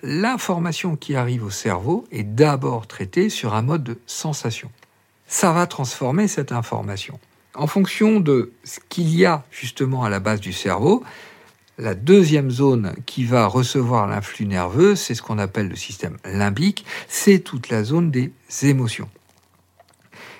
l'information 0.02 0.96
qui 0.96 1.16
arrive 1.16 1.44
au 1.44 1.50
cerveau 1.50 2.06
est 2.12 2.22
d'abord 2.22 2.86
traitée 2.86 3.28
sur 3.30 3.54
un 3.54 3.62
mode 3.62 3.82
de 3.82 3.98
sensation. 4.06 4.70
Ça 5.26 5.52
va 5.52 5.66
transformer 5.66 6.28
cette 6.28 6.52
information. 6.52 7.18
En 7.54 7.66
fonction 7.66 8.20
de 8.20 8.52
ce 8.64 8.78
qu'il 8.88 9.08
y 9.08 9.24
a 9.24 9.44
justement 9.50 10.04
à 10.04 10.08
la 10.08 10.20
base 10.20 10.40
du 10.40 10.52
cerveau, 10.52 11.02
la 11.78 11.94
deuxième 11.94 12.50
zone 12.50 12.94
qui 13.06 13.24
va 13.24 13.46
recevoir 13.46 14.06
l'influx 14.06 14.46
nerveux, 14.46 14.94
c'est 14.94 15.14
ce 15.14 15.22
qu'on 15.22 15.38
appelle 15.38 15.68
le 15.68 15.76
système 15.76 16.16
limbique, 16.24 16.84
c'est 17.08 17.40
toute 17.40 17.68
la 17.68 17.82
zone 17.82 18.10
des 18.10 18.32
émotions. 18.62 19.08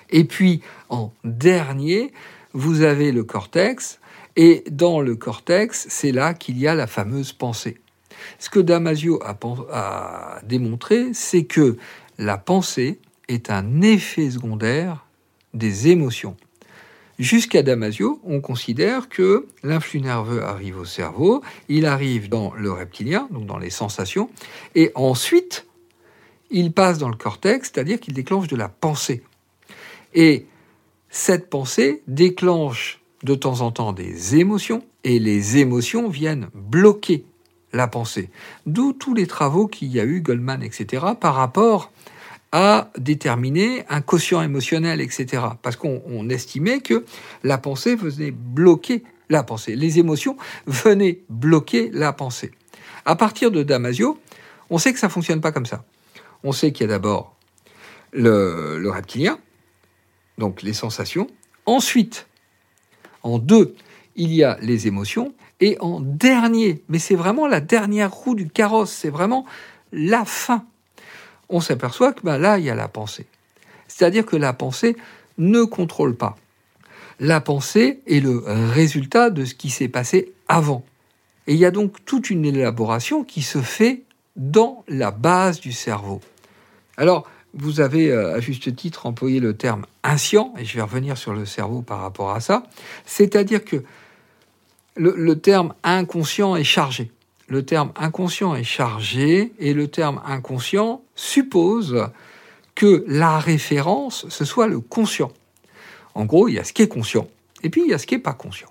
Et 0.09 0.23
puis, 0.23 0.61
en 0.89 1.11
dernier, 1.23 2.11
vous 2.53 2.81
avez 2.81 3.11
le 3.11 3.23
cortex, 3.23 3.99
et 4.35 4.63
dans 4.69 5.01
le 5.01 5.15
cortex, 5.15 5.87
c'est 5.89 6.11
là 6.11 6.33
qu'il 6.33 6.57
y 6.59 6.67
a 6.67 6.75
la 6.75 6.87
fameuse 6.87 7.33
pensée. 7.33 7.79
Ce 8.39 8.49
que 8.49 8.59
Damasio 8.59 9.21
a, 9.23 10.39
démontré, 10.43 11.13
c'est 11.13 11.45
que 11.45 11.77
la 12.17 12.37
pensée 12.37 12.99
est 13.27 13.49
un 13.49 13.81
effet 13.81 14.31
secondaire 14.31 15.05
des 15.53 15.87
émotions. 15.89 16.35
Jusqu'à 17.19 17.63
Damasio, 17.63 18.21
on 18.23 18.41
considère 18.41 19.09
que 19.09 19.47
l'influx 19.63 20.01
nerveux 20.01 20.43
arrive 20.43 20.77
au 20.77 20.85
cerveau, 20.85 21.41
il 21.67 21.87
arrive 21.87 22.29
dans 22.29 22.53
le 22.53 22.71
reptilien, 22.71 23.27
donc 23.31 23.47
dans 23.47 23.57
les 23.57 23.71
sensations, 23.71 24.29
et 24.75 24.91
ensuite, 24.93 25.65
il 26.51 26.71
passe 26.71 26.99
dans 26.99 27.09
le 27.09 27.15
cortex, 27.15 27.71
c'est-à-dire 27.73 27.99
qu'il 27.99 28.13
déclenche 28.13 28.47
de 28.47 28.55
la 28.55 28.69
pensée. 28.69 29.23
Et 30.13 30.45
cette 31.09 31.49
pensée 31.49 32.03
déclenche 32.07 33.01
de 33.23 33.35
temps 33.35 33.61
en 33.61 33.71
temps 33.71 33.93
des 33.93 34.35
émotions, 34.35 34.83
et 35.03 35.19
les 35.19 35.57
émotions 35.57 36.09
viennent 36.09 36.49
bloquer 36.53 37.25
la 37.73 37.87
pensée. 37.87 38.29
D'où 38.65 38.93
tous 38.93 39.13
les 39.13 39.27
travaux 39.27 39.67
qu'il 39.67 39.89
y 39.89 39.99
a 39.99 40.05
eu, 40.05 40.21
Goldman, 40.21 40.63
etc., 40.63 41.05
par 41.19 41.35
rapport 41.35 41.91
à 42.51 42.91
déterminer 42.97 43.83
un 43.89 44.01
quotient 44.01 44.41
émotionnel, 44.41 45.01
etc. 45.01 45.43
Parce 45.61 45.75
qu'on 45.75 46.29
estimait 46.29 46.79
que 46.79 47.05
la 47.43 47.57
pensée 47.57 47.95
venait 47.95 48.31
bloquer 48.31 49.03
la 49.29 49.43
pensée. 49.43 49.75
Les 49.75 49.99
émotions 49.99 50.37
venaient 50.65 51.21
bloquer 51.29 51.89
la 51.93 52.13
pensée. 52.13 52.51
À 53.05 53.15
partir 53.15 53.51
de 53.51 53.63
Damasio, 53.63 54.19
on 54.69 54.77
sait 54.77 54.93
que 54.93 54.99
ça 54.99 55.09
fonctionne 55.09 55.41
pas 55.41 55.51
comme 55.51 55.65
ça. 55.65 55.83
On 56.43 56.51
sait 56.51 56.71
qu'il 56.71 56.85
y 56.85 56.89
a 56.89 56.93
d'abord 56.93 57.35
le, 58.13 58.77
le 58.79 58.89
reptilien, 58.89 59.39
donc 60.37 60.61
les 60.61 60.73
sensations. 60.73 61.27
Ensuite, 61.65 62.27
en 63.23 63.39
deux, 63.39 63.75
il 64.15 64.33
y 64.33 64.43
a 64.43 64.57
les 64.61 64.87
émotions. 64.87 65.33
Et 65.59 65.77
en 65.79 65.99
dernier, 65.99 66.83
mais 66.87 66.99
c'est 66.99 67.15
vraiment 67.15 67.47
la 67.47 67.61
dernière 67.61 68.13
roue 68.13 68.35
du 68.35 68.47
carrosse, 68.47 68.91
c'est 68.91 69.09
vraiment 69.09 69.45
la 69.91 70.23
fin. 70.23 70.65
On 71.49 71.61
s'aperçoit 71.61 72.13
que 72.13 72.21
ben 72.21 72.37
là, 72.37 72.59
il 72.59 72.65
y 72.65 72.69
a 72.69 72.75
la 72.75 72.87
pensée. 72.87 73.25
C'est-à-dire 73.87 74.25
que 74.25 74.35
la 74.35 74.53
pensée 74.53 74.95
ne 75.37 75.63
contrôle 75.63 76.15
pas. 76.15 76.37
La 77.19 77.41
pensée 77.41 78.01
est 78.05 78.19
le 78.19 78.43
résultat 78.45 79.31
de 79.31 79.45
ce 79.45 79.55
qui 79.55 79.69
s'est 79.69 79.87
passé 79.87 80.33
avant. 80.47 80.85
Et 81.47 81.53
il 81.53 81.59
y 81.59 81.65
a 81.65 81.71
donc 81.71 82.05
toute 82.05 82.29
une 82.29 82.45
élaboration 82.45 83.23
qui 83.23 83.41
se 83.41 83.61
fait 83.61 84.03
dans 84.35 84.83
la 84.87 85.09
base 85.09 85.59
du 85.59 85.71
cerveau. 85.71 86.21
Alors, 86.97 87.27
vous 87.53 87.79
avez 87.79 88.11
euh, 88.11 88.35
à 88.35 88.39
juste 88.39 88.75
titre 88.75 89.05
employé 89.05 89.39
le 89.39 89.55
terme 89.55 89.85
inscient, 90.03 90.53
et 90.57 90.65
je 90.65 90.75
vais 90.75 90.81
revenir 90.81 91.17
sur 91.17 91.33
le 91.33 91.45
cerveau 91.45 91.81
par 91.81 92.01
rapport 92.01 92.31
à 92.31 92.39
ça, 92.39 92.63
c'est-à-dire 93.05 93.63
que 93.63 93.83
le, 94.95 95.35
terme 95.35 95.73
inconscient 95.83 96.55
est 96.55 96.63
chargé. 96.63 97.11
Le 97.47 97.63
terme 97.63 97.91
inconscient 97.95 98.55
est 98.55 98.63
chargé, 98.63 99.53
et 99.59 99.73
le 99.73 99.87
terme 99.87 100.21
inconscient 100.25 101.01
suppose 101.15 102.07
que 102.75 103.03
la 103.07 103.39
référence, 103.39 104.27
ce 104.29 104.45
soit 104.45 104.67
le 104.67 104.79
conscient. 104.79 105.31
En 106.15 106.25
gros, 106.25 106.47
il 106.47 106.55
y 106.55 106.59
a 106.59 106.63
ce 106.63 106.73
qui 106.73 106.81
est 106.81 106.87
conscient, 106.87 107.27
et 107.63 107.69
puis 107.69 107.81
il 107.81 107.89
y 107.89 107.93
a 107.93 107.97
ce 107.97 108.07
qui 108.07 108.15
n'est 108.15 108.21
pas 108.21 108.33
conscient. 108.33 108.69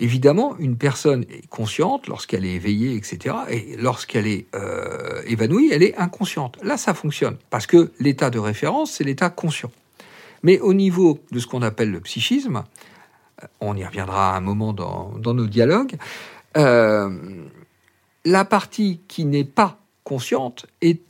Évidemment, 0.00 0.56
une 0.58 0.76
personne 0.76 1.24
est 1.24 1.48
consciente 1.48 2.06
lorsqu'elle 2.06 2.44
est 2.44 2.54
éveillée, 2.54 2.94
etc. 2.94 3.34
Et 3.50 3.76
lorsqu'elle 3.76 4.28
est 4.28 4.46
euh, 4.54 5.22
évanouie, 5.26 5.70
elle 5.72 5.82
est 5.82 5.96
inconsciente. 5.96 6.56
Là, 6.62 6.76
ça 6.76 6.94
fonctionne, 6.94 7.36
parce 7.50 7.66
que 7.66 7.90
l'état 7.98 8.30
de 8.30 8.38
référence, 8.38 8.92
c'est 8.92 9.04
l'état 9.04 9.28
conscient. 9.28 9.72
Mais 10.44 10.60
au 10.60 10.72
niveau 10.72 11.18
de 11.32 11.40
ce 11.40 11.48
qu'on 11.48 11.62
appelle 11.62 11.90
le 11.90 12.00
psychisme, 12.00 12.62
euh, 13.42 13.46
on 13.60 13.76
y 13.76 13.84
reviendra 13.84 14.36
un 14.36 14.40
moment 14.40 14.72
dans, 14.72 15.10
nos 15.16 15.46
dialogues, 15.46 15.96
euh, 16.56 17.18
la 18.24 18.44
partie 18.44 19.00
qui 19.08 19.24
n'est 19.24 19.44
pas 19.44 19.80
consciente 20.04 20.66
est 20.80 21.00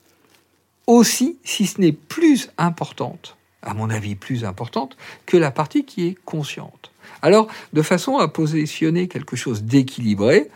aussi, 0.87 1.38
si 1.45 1.66
ce 1.66 1.78
n'est 1.78 1.92
plus 1.92 2.50
importante, 2.57 3.37
à 3.61 3.75
mon 3.75 3.90
avis 3.90 4.14
plus 4.14 4.47
importante, 4.47 4.97
que 5.26 5.37
la 5.37 5.50
partie 5.50 5.85
qui 5.85 6.07
est 6.07 6.16
consciente. 6.25 6.90
Alors, 7.22 7.48
de 7.72 7.82
façon 7.82 8.18
à 8.18 8.28
positionner 8.28 9.08
quelque 9.08 9.36
chose 9.36 9.62
d'équilibré, 9.62 10.48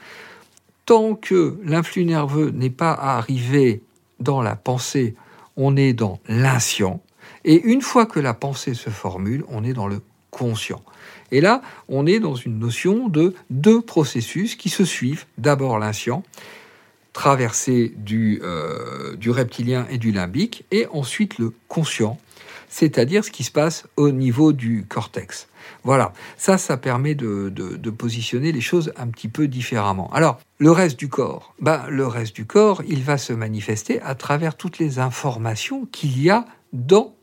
tant 0.87 1.15
que 1.15 1.59
l'influx 1.65 2.05
nerveux 2.05 2.51
n'est 2.51 2.71
pas 2.71 2.93
arrivé 2.93 3.83
dans 4.21 4.43
la 4.43 4.57
pensée, 4.57 5.15
on 5.57 5.77
est 5.77 5.93
dans 5.93 6.21
l'inscient. 6.29 7.01
Et 7.45 7.61
une 7.63 7.83
fois 7.83 8.07
que 8.07 8.21
la 8.21 8.35
pensée 8.35 8.75
se 8.75 8.91
formule, 8.91 9.45
on 9.49 9.65
est 9.65 9.73
dans 9.73 9.89
le 9.89 10.01
conscient. 10.31 10.83
Et 11.31 11.41
là, 11.41 11.63
on 11.89 12.07
est 12.07 12.21
dans 12.21 12.35
une 12.35 12.59
notion 12.59 13.09
de 13.09 13.35
deux 13.51 13.81
processus 13.81 14.55
qui 14.55 14.69
se 14.69 14.85
suivent. 14.85 15.25
D'abord 15.39 15.79
l'inscient, 15.79 16.23
traversé 17.13 17.93
du, 17.97 18.41
euh, 18.43 19.17
du 19.17 19.31
reptilien 19.31 19.87
et 19.91 19.99
du 19.99 20.13
limbique, 20.13 20.65
et 20.71 20.87
ensuite 20.93 21.39
le 21.39 21.53
conscient, 21.69 22.19
c'est-à-dire 22.73 23.23
ce 23.23 23.31
qui 23.31 23.45
se 23.45 23.51
passe 23.51 23.87
au 23.97 24.11
niveau 24.11 24.55
du 24.55 24.87
cortex. 24.89 25.47
Voilà, 25.85 26.15
ça, 26.39 26.57
ça 26.57 26.79
permet 26.79 27.15
de, 27.15 27.51
positionner 27.91 28.51
les 28.51 28.63
choses 28.63 28.95
un 28.97 29.09
petit 29.09 29.29
peu 29.29 29.47
différemment. 29.47 30.11
Alors, 30.15 30.41
le 30.59 30.71
reste 30.71 30.99
du 30.99 31.09
corps, 31.09 31.55
ben, 31.61 31.85
le 31.91 32.07
reste 32.07 32.35
du 32.35 32.47
corps, 32.47 32.83
il 32.89 33.03
va 33.03 33.19
se 33.19 33.35
manifester 33.35 34.01
à 34.01 34.15
travers 34.15 34.57
toutes 34.57 34.79
les 34.79 34.99
informations 34.99 35.87
qu'il 35.93 36.21
y 36.21 36.31
a 36.31 36.47
dans 36.73 37.15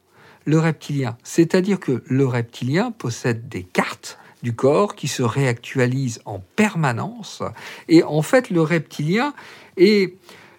le 0.46 0.60
reptilien. 0.60 1.18
C'est-à-dire 1.24 1.80
que 1.80 2.04
le 2.06 2.28
reptilien 2.28 2.92
possède 2.92 3.50
des 3.50 3.64
cartes 3.64 4.20
du 4.44 4.54
corps 4.54 4.96
qui 4.96 5.08
se 5.08 5.24
réactualisent 5.24 6.22
en 6.26 6.44
permanence. 6.56 7.42
Et 7.88 8.04
en 8.04 8.22
fait, 8.22 8.52
le 8.52 8.62
reptilien 8.62 9.34
est 9.78 10.14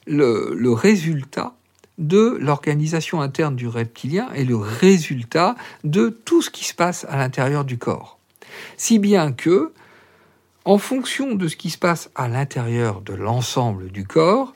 le 0.06 0.72
résultat 0.72 1.54
de 2.00 2.36
l'organisation 2.40 3.20
interne 3.20 3.54
du 3.54 3.68
reptilien 3.68 4.28
et 4.34 4.44
le 4.44 4.56
résultat 4.56 5.54
de 5.84 6.08
tout 6.08 6.42
ce 6.42 6.50
qui 6.50 6.64
se 6.64 6.74
passe 6.74 7.06
à 7.08 7.16
l'intérieur 7.16 7.64
du 7.64 7.78
corps. 7.78 8.18
Si 8.76 8.98
bien 8.98 9.32
que, 9.32 9.72
en 10.64 10.78
fonction 10.78 11.34
de 11.34 11.46
ce 11.46 11.56
qui 11.56 11.70
se 11.70 11.78
passe 11.78 12.10
à 12.14 12.26
l'intérieur 12.26 13.02
de 13.02 13.14
l'ensemble 13.14 13.90
du 13.90 14.04
corps, 14.04 14.54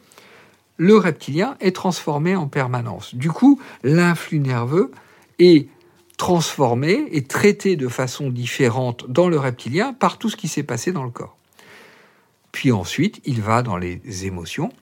le 0.77 0.97
reptilien 0.97 1.57
est 1.61 1.77
transformé 1.77 2.35
en 2.35 2.49
permanence. 2.49 3.15
Du 3.15 3.31
coup, 3.31 3.61
l'influx 3.85 4.41
nerveux 4.41 4.91
est 5.39 5.69
transformé 6.17 7.07
et 7.13 7.25
traité 7.25 7.77
de 7.77 7.89
façon 7.89 8.31
différente 8.31 9.05
dans 9.09 9.29
le 9.29 9.39
reptilien 9.39 9.93
par 9.93 10.19
tout 10.19 10.31
ce 10.31 10.37
qui 10.37 10.49
s'est 10.49 10.63
passé 10.63 10.93
dans 10.93 11.05
le 11.05 11.11
corps. 11.11 11.37
Puis 12.53 12.73
ensuite, 12.73 13.21
il 13.25 13.43
va 13.43 13.63
dans 13.63 13.77
les 13.77 14.27
émotions, 14.27 14.73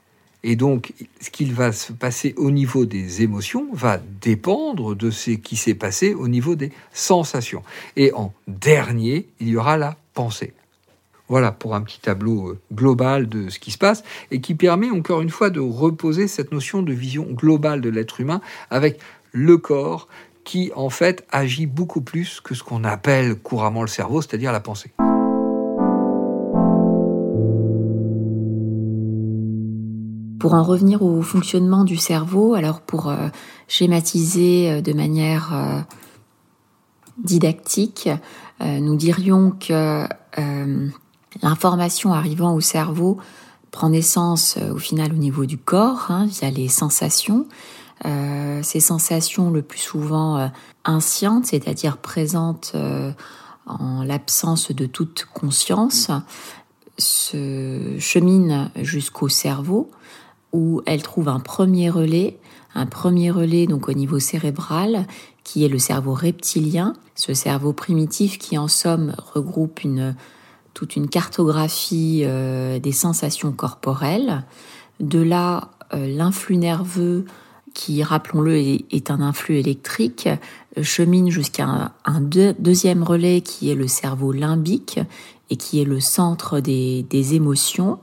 et 0.45 0.57
donc, 0.57 0.93
ce 1.21 1.31
qu'il 1.31 1.53
va 1.53 1.73
se 1.73 1.93
passer 1.93 2.35
au 2.37 2.51
niveau 2.51 2.85
des 2.85 3.23
émotions 3.23 3.69
va 3.73 3.99
dépendre 4.21 4.97
de 4.97 5.11
ce 5.11 5.31
qui 5.31 5.57
s'est 5.57 5.75
passé 5.75 6.15
au 6.15 6.27
niveau 6.27 6.57
des 6.57 6.73
sensations. 6.93 7.63
Et 7.97 8.13
en 8.13 8.33
dernier, 8.49 9.29
il 9.39 9.49
y 9.49 9.57
aura 9.57 9.77
la 9.77 9.97
pensée. 10.15 10.53
Voilà 11.29 11.53
pour 11.53 11.75
un 11.75 11.81
petit 11.83 12.01
tableau 12.01 12.51
euh, 12.51 12.61
global 12.75 13.29
de 13.29 13.49
ce 13.49 13.59
qui 13.59 13.71
se 13.71 13.79
passe 13.79 14.03
et 14.31 14.41
qui 14.41 14.55
permet 14.55 14.91
encore 14.91 15.23
une 15.23 15.31
fois 15.31 15.49
de 15.49 15.61
reposer 15.61 16.29
cette 16.29 16.53
notion 16.53 16.83
de 16.83 16.93
vision 16.93 17.25
globale 17.31 17.81
de 17.81 17.89
l'être 17.89 18.21
humain 18.21 18.41
avec 18.69 18.99
le 19.31 19.57
corps 19.57 20.09
qui 20.45 20.73
en 20.75 20.91
fait 20.91 21.25
agit 21.31 21.67
beaucoup 21.67 22.03
plus 22.03 22.41
que 22.41 22.55
ce 22.55 22.63
qu'on 22.65 22.85
appelle 22.85 23.37
couramment 23.37 23.83
le 23.83 23.89
cerveau, 23.89 24.21
c'est-à-dire 24.21 24.53
la 24.53 24.61
pensée. 24.61 24.91
Pour 30.43 30.55
en 30.55 30.65
revenir 30.65 31.03
au 31.03 31.23
fonctionnement 31.23 31.85
du 31.85 31.97
cerveau, 31.97 32.55
alors 32.55 32.81
pour 32.81 33.09
euh, 33.09 33.29
schématiser 33.69 34.73
euh, 34.73 34.81
de 34.81 34.93
manière 34.93 35.55
euh, 35.55 35.81
didactique, 37.17 38.09
nous 38.61 38.97
dirions 38.97 39.53
que 39.53 40.07
l'information 41.43 42.13
arrivant 42.13 42.55
au 42.55 42.61
cerveau 42.61 43.19
prend 43.73 43.91
naissance 43.91 44.57
au 44.73 44.79
final 44.79 45.13
au 45.13 45.17
niveau 45.17 45.47
du 45.47 45.59
corps, 45.59 46.07
hein, 46.11 46.27
via 46.27 46.51
les 46.51 46.69
sensations. 46.69 47.47
ces 48.05 48.81
sensations 48.81 49.51
le 49.51 49.63
plus 49.63 49.81
souvent 49.81 50.49
inscientes, 50.85 51.47
c'est-à-dire 51.47 51.97
présentes 51.97 52.77
en 53.67 54.05
l'absence 54.05 54.71
de 54.71 54.87
toute 54.87 55.27
conscience, 55.35 56.11
se 56.99 57.97
cheminent 57.99 58.71
jusqu'au 58.77 59.29
cerveau 59.29 59.91
où 60.53 60.83
elle 60.87 61.03
trouve 61.03 61.29
un 61.29 61.41
premier 61.41 61.91
relais, 61.91 62.39
un 62.75 62.87
premier 62.87 63.31
relais 63.31 63.67
donc 63.67 63.89
au 63.89 63.93
niveau 63.93 64.19
cérébral, 64.19 65.07
qui 65.45 65.65
est 65.65 65.69
le 65.69 65.79
cerveau 65.79 66.15
reptilien, 66.15 66.95
ce 67.15 67.35
cerveau 67.35 67.73
primitif 67.73 68.39
qui 68.39 68.57
en 68.59 68.69
somme 68.69 69.15
regroupe 69.35 69.81
toute 70.75 70.97
une 70.97 71.09
cartographie 71.09 72.23
euh, 72.25 72.79
des 72.79 72.93
sensations 72.93 73.53
corporelles. 73.53 74.45
De 75.01 75.21
là, 75.21 75.71
euh, 75.95 76.07
l'influx 76.07 76.57
nerveux, 76.57 77.25
qui, 77.75 78.03
rappelons-le, 78.03 78.57
est, 78.57 79.11
un 79.11 79.23
influx 79.23 79.59
électrique, 79.59 80.29
chemine 80.83 81.31
jusqu'à 81.31 81.93
un, 82.05 82.21
deuxième 82.21 83.03
relais 83.03 83.41
qui 83.41 83.71
est 83.71 83.75
le 83.75 83.89
cerveau 83.89 84.31
limbique 84.31 85.01
et 85.49 85.57
qui 85.57 85.81
est 85.81 85.85
le 85.85 85.99
centre 85.99 86.61
des 86.61 87.35
émotions. 87.35 87.99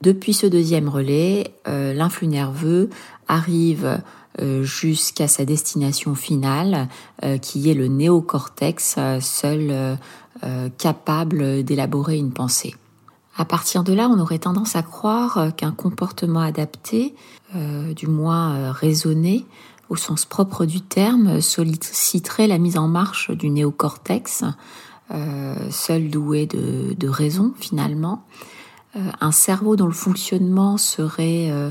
Depuis 0.00 0.32
ce 0.32 0.46
deuxième 0.46 0.88
relais, 0.88 1.52
euh, 1.66 1.92
l'influx 1.92 2.28
nerveux 2.28 2.88
arrive 3.26 4.00
euh, 4.40 4.62
jusqu'à 4.62 5.26
sa 5.26 5.44
destination 5.44 6.14
finale, 6.14 6.88
euh, 7.24 7.38
qui 7.38 7.68
est 7.68 7.74
le 7.74 7.88
néocortex, 7.88 8.96
seul 9.20 9.98
capable 10.78 11.64
d'élaborer 11.64 12.16
une 12.16 12.30
pensée. 12.32 12.76
À 13.36 13.44
partir 13.44 13.82
de 13.82 13.92
là, 13.92 14.08
on 14.08 14.20
aurait 14.20 14.38
tendance 14.38 14.76
à 14.76 14.82
croire 14.82 15.48
qu'un 15.56 15.72
comportement 15.72 16.38
adapté, 16.38 17.12
du 17.96 18.06
moins 18.06 18.70
raisonné, 18.70 19.46
au 19.88 19.96
sens 19.96 20.26
propre 20.26 20.64
du 20.64 20.80
terme, 20.80 21.40
solliciterait 21.40 22.46
la 22.46 22.58
mise 22.58 22.78
en 22.78 22.86
marche 22.86 23.32
du 23.32 23.50
néocortex, 23.50 24.44
seul 25.70 26.08
doué 26.08 26.46
de, 26.46 27.08
raison 27.08 27.52
finalement, 27.58 28.24
un 28.94 29.32
cerveau 29.32 29.76
dont 29.76 29.86
le 29.86 29.92
fonctionnement 29.92 30.76
serait 30.78 31.50
euh, 31.50 31.70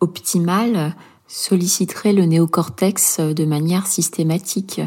optimal 0.00 0.94
solliciterait 1.26 2.12
le 2.12 2.24
néocortex 2.24 3.20
de 3.20 3.44
manière 3.44 3.86
systématique. 3.86 4.80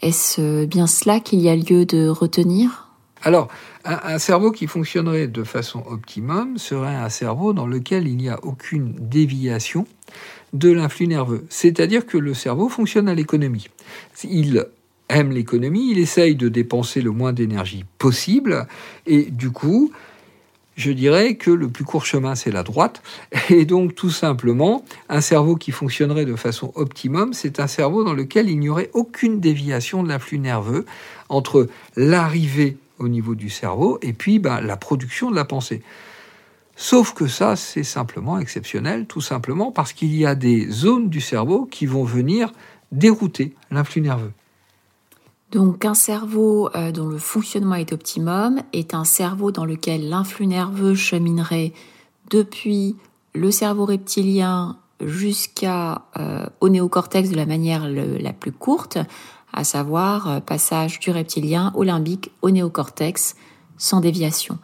Est-ce 0.00 0.64
bien 0.66 0.86
cela 0.86 1.20
qu'il 1.20 1.40
y 1.40 1.48
a 1.48 1.56
lieu 1.56 1.86
de 1.86 2.08
retenir? 2.08 2.88
Alors, 3.22 3.48
un, 3.84 4.18
cerveau 4.18 4.50
qui 4.50 4.66
fonctionnerait 4.66 5.28
de 5.28 5.44
façon 5.44 5.84
optimum 5.86 6.56
serait 6.56 6.94
un 6.94 7.10
cerveau 7.10 7.52
dans 7.52 7.66
lequel 7.66 8.08
il 8.08 8.16
n'y 8.16 8.30
a 8.30 8.42
aucune 8.42 8.94
déviation 8.98 9.86
de 10.54 10.70
l'influx 10.70 11.06
nerveux. 11.06 11.44
C'est-à-dire 11.50 12.06
que 12.06 12.16
le 12.16 12.34
cerveau 12.34 12.68
fonctionne 12.68 13.08
à 13.08 13.14
l'économie. 13.14 13.68
Il 14.24 14.66
aime 15.10 15.32
l'économie, 15.32 15.90
il 15.90 15.98
essaye 15.98 16.34
de 16.34 16.48
dépenser 16.48 17.02
le 17.02 17.10
moins 17.10 17.32
d'énergie 17.32 17.84
possible, 17.98 18.66
et 19.06 19.24
du 19.24 19.50
coup, 19.50 19.92
je 20.80 20.92
dirais 20.92 21.34
que 21.34 21.50
le 21.50 21.68
plus 21.68 21.84
court 21.84 22.06
chemin, 22.06 22.34
c'est 22.34 22.50
la 22.50 22.62
droite. 22.62 23.02
Et 23.50 23.64
donc, 23.66 23.94
tout 23.94 24.10
simplement, 24.10 24.84
un 25.08 25.20
cerveau 25.20 25.56
qui 25.56 25.72
fonctionnerait 25.72 26.24
de 26.24 26.36
façon 26.36 26.72
optimum, 26.74 27.34
c'est 27.34 27.60
un 27.60 27.66
cerveau 27.66 28.02
dans 28.02 28.14
lequel 28.14 28.48
il 28.48 28.58
n'y 28.58 28.68
aurait 28.68 28.90
aucune 28.94 29.40
déviation 29.40 30.02
de 30.02 30.08
l'influx 30.08 30.38
nerveux 30.38 30.86
entre 31.28 31.68
l'arrivée 31.96 32.78
au 32.98 33.08
niveau 33.08 33.34
du 33.34 33.50
cerveau 33.50 33.98
et 34.02 34.12
puis 34.12 34.38
ben, 34.38 34.60
la 34.60 34.76
production 34.76 35.30
de 35.30 35.36
la 35.36 35.44
pensée. 35.44 35.82
Sauf 36.76 37.12
que 37.12 37.26
ça, 37.26 37.56
c'est 37.56 37.84
simplement 37.84 38.38
exceptionnel, 38.38 39.06
tout 39.06 39.20
simplement 39.20 39.70
parce 39.72 39.92
qu'il 39.92 40.14
y 40.16 40.24
a 40.24 40.34
des 40.34 40.66
zones 40.70 41.10
du 41.10 41.20
cerveau 41.20 41.66
qui 41.66 41.84
vont 41.84 42.04
venir 42.04 42.52
dérouter 42.90 43.54
l'influx 43.70 44.00
nerveux. 44.00 44.32
Donc 45.50 45.84
un 45.84 45.94
cerveau 45.94 46.70
euh, 46.76 46.92
dont 46.92 47.08
le 47.08 47.18
fonctionnement 47.18 47.74
est 47.74 47.92
optimum 47.92 48.60
est 48.72 48.94
un 48.94 49.04
cerveau 49.04 49.50
dans 49.50 49.64
lequel 49.64 50.08
l'influx 50.08 50.46
nerveux 50.46 50.94
cheminerait 50.94 51.72
depuis 52.30 52.96
le 53.34 53.50
cerveau 53.50 53.84
reptilien 53.84 54.78
jusqu'à 55.00 56.02
euh, 56.18 56.46
au 56.60 56.68
néocortex 56.68 57.30
de 57.30 57.36
la 57.36 57.46
manière 57.46 57.88
la 57.88 58.32
plus 58.32 58.52
courte, 58.52 58.98
à 59.52 59.64
savoir 59.64 60.28
euh, 60.28 60.40
passage 60.40 61.00
du 61.00 61.10
reptilien 61.10 61.72
au 61.74 61.82
limbique 61.82 62.30
au 62.42 62.50
néocortex 62.50 63.34
sans 63.76 64.00
déviation. 64.00 64.58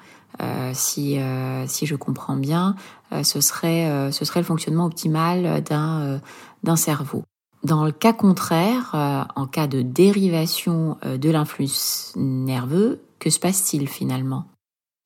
si, 0.75 1.18
si 1.66 1.87
je 1.87 1.96
comprends 1.96 2.37
bien, 2.37 2.77
ce, 3.22 3.40
serait, 3.40 4.12
ce 4.12 4.27
serait 4.27 4.40
le 4.40 4.44
fonctionnement 4.44 4.85
optimal 4.85 5.62
d'un 5.62 6.77
cerveau. 6.77 7.25
Dans 7.66 7.85
le 7.85 7.90
cas 7.90 8.12
contraire, 8.12 8.92
euh, 8.94 9.22
en 9.35 9.48
cas 9.48 9.66
de 9.66 9.83
dérivation 9.83 10.98
euh, 11.05 11.18
de 11.18 11.31
l'influx 11.31 12.12
nerveux, 12.14 13.00
que 13.18 13.29
se 13.29 13.40
passe-t-il 13.40 13.88
finalement? 13.88 14.46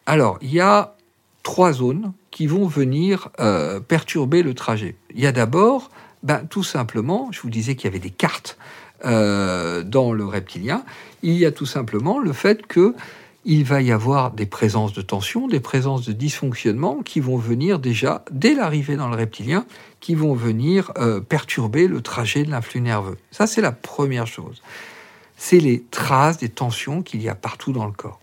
Alors, 0.04 0.36
il 0.42 0.52
y 0.52 0.60
a 0.60 0.94
trois 1.42 1.72
zones 1.72 2.12
qui 2.30 2.46
vont 2.46 2.66
venir 2.66 3.30
euh, 3.40 3.80
perturber 3.80 4.42
le 4.42 4.52
trajet. 4.52 4.96
Il 5.14 5.20
y 5.20 5.26
a 5.26 5.32
d'abord, 5.32 5.90
ben, 6.22 6.44
tout 6.50 6.62
simplement, 6.62 7.28
je 7.32 7.40
vous 7.40 7.48
disais 7.48 7.76
qu'il 7.76 7.86
y 7.86 7.88
avait 7.88 7.98
des 7.98 8.10
cartes 8.10 8.58
dans 9.02 10.12
le 10.12 10.26
reptilien, 10.26 10.84
il 11.22 11.32
y 11.38 11.46
a 11.46 11.52
tout 11.52 11.64
simplement 11.64 12.18
le 12.18 12.34
fait 12.34 12.66
que 12.66 12.94
il 13.50 13.64
va 13.64 13.82
y 13.82 13.90
avoir 13.90 14.30
des 14.30 14.46
présences 14.46 14.92
de 14.92 15.02
tension, 15.02 15.48
des 15.48 15.58
présences 15.58 16.06
de 16.06 16.12
dysfonctionnement 16.12 17.02
qui 17.02 17.18
vont 17.18 17.36
venir 17.36 17.80
déjà, 17.80 18.24
dès 18.30 18.54
l'arrivée 18.54 18.94
dans 18.94 19.08
le 19.08 19.16
reptilien, 19.16 19.66
qui 19.98 20.14
vont 20.14 20.34
venir 20.34 20.92
euh, 20.98 21.20
perturber 21.20 21.88
le 21.88 22.00
trajet 22.00 22.44
de 22.44 22.50
l'influx 22.52 22.80
nerveux. 22.80 23.18
Ça, 23.32 23.48
c'est 23.48 23.60
la 23.60 23.72
première 23.72 24.28
chose. 24.28 24.62
C'est 25.36 25.58
les 25.58 25.82
traces 25.90 26.38
des 26.38 26.48
tensions 26.48 27.02
qu'il 27.02 27.22
y 27.22 27.28
a 27.28 27.34
partout 27.34 27.72
dans 27.72 27.86
le 27.86 27.92
corps. 27.92 28.20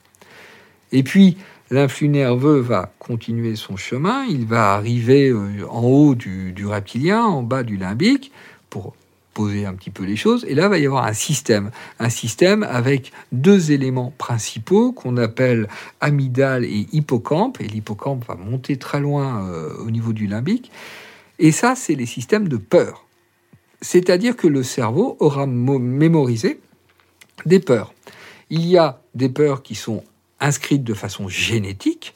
Et 0.94 1.04
puis, 1.04 1.36
l'influx 1.72 2.08
nerveux 2.08 2.62
va 2.62 2.94
continuer 2.98 3.58
son 3.58 3.76
chemin, 3.76 4.24
il 4.30 4.46
va 4.46 4.76
arriver 4.76 5.28
euh, 5.28 5.68
en 5.70 5.82
haut 5.82 6.16
du, 6.16 6.54
du 6.54 6.66
reptilien, 6.66 7.26
en 7.26 7.44
bas 7.44 7.64
du 7.64 7.76
limbique, 7.76 8.32
pour 8.70 8.96
poser 9.38 9.68
un 9.68 9.76
petit 9.76 9.92
peu 9.92 10.04
les 10.04 10.16
choses. 10.16 10.44
Et 10.48 10.56
là, 10.56 10.68
va 10.68 10.80
y 10.80 10.86
avoir 10.88 11.06
un 11.06 11.14
système. 11.14 11.70
Un 12.00 12.10
système 12.10 12.64
avec 12.64 13.12
deux 13.32 13.72
éléments 13.72 14.12
principaux 14.18 14.94
qu'on 14.94 15.16
appelle 15.16 15.68
amygdale 16.02 16.66
et 16.66 16.88
hippocampe. 16.92 17.62
Et 17.62 17.68
l'hippocampe 17.68 18.26
va 18.28 18.34
monter 18.34 18.78
très 18.78 19.00
loin 19.00 19.48
euh, 19.48 19.78
au 19.86 19.92
niveau 19.92 20.12
du 20.12 20.26
limbique. 20.26 20.72
Et 21.38 21.52
ça, 21.52 21.76
c'est 21.76 21.94
les 21.94 22.08
systèmes 22.08 22.48
de 22.48 22.58
peur. 22.58 23.06
C'est-à-dire 23.80 24.36
que 24.36 24.48
le 24.48 24.64
cerveau 24.64 25.18
aura 25.20 25.46
mémorisé 25.46 26.60
des 27.46 27.60
peurs. 27.60 27.94
Il 28.50 28.66
y 28.66 28.76
a 28.76 29.02
des 29.14 29.30
peurs 29.30 29.62
qui 29.62 29.76
sont 29.76 30.04
inscrites 30.40 30.84
de 30.84 30.96
façon 30.96 31.28
génétique, 31.28 32.16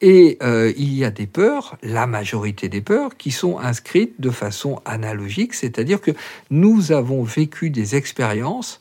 et 0.00 0.38
euh, 0.42 0.72
il 0.76 0.94
y 0.94 1.04
a 1.04 1.10
des 1.10 1.26
peurs, 1.26 1.76
la 1.82 2.06
majorité 2.06 2.68
des 2.68 2.80
peurs, 2.80 3.16
qui 3.16 3.30
sont 3.30 3.58
inscrites 3.58 4.20
de 4.20 4.30
façon 4.30 4.80
analogique, 4.84 5.54
c'est-à-dire 5.54 6.00
que 6.00 6.12
nous 6.50 6.92
avons 6.92 7.24
vécu 7.24 7.70
des 7.70 7.96
expériences 7.96 8.80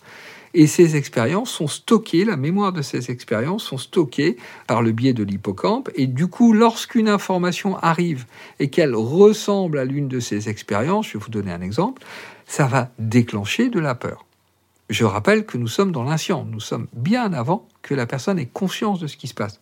et 0.53 0.65
ces 0.65 0.95
expériences 0.95 1.51
sont 1.51 1.67
stockées, 1.67 2.25
la 2.25 2.37
mémoire 2.37 2.71
de 2.71 2.81
ces 2.81 3.11
expériences 3.11 3.63
sont 3.63 3.77
stockées 3.77 4.37
par 4.65 4.81
le 4.81 4.91
biais 4.91 5.13
de 5.13 5.23
l'hippocampe, 5.23 5.89
et 5.95 6.07
du 6.07 6.27
coup, 6.27 6.53
lorsqu'une 6.53 7.09
information 7.09 7.77
arrive 7.77 8.25
et 8.59 8.69
qu'elle 8.69 8.95
ressemble 8.95 9.77
à 9.77 9.85
l'une 9.85 10.07
de 10.07 10.19
ces 10.19 10.49
expériences, 10.49 11.07
je 11.07 11.13
vais 11.13 11.23
vous 11.23 11.29
donner 11.29 11.51
un 11.51 11.61
exemple, 11.61 12.01
ça 12.45 12.65
va 12.65 12.89
déclencher 12.97 13.69
de 13.69 13.79
la 13.79 13.93
peur. 13.93 14.25
Je 14.89 15.03
rappelle 15.03 15.45
que 15.45 15.57
nous 15.57 15.67
sommes 15.67 15.91
dans 15.91 16.03
l'inscient, 16.03 16.45
nous 16.49 16.61
sommes 16.61 16.87
bien 16.93 17.33
avant 17.33 17.67
que 17.81 17.93
la 17.93 18.05
personne 18.05 18.39
ait 18.39 18.45
conscience 18.45 18.99
de 18.99 19.07
ce 19.07 19.17
qui 19.17 19.27
se 19.27 19.33
passe. 19.33 19.59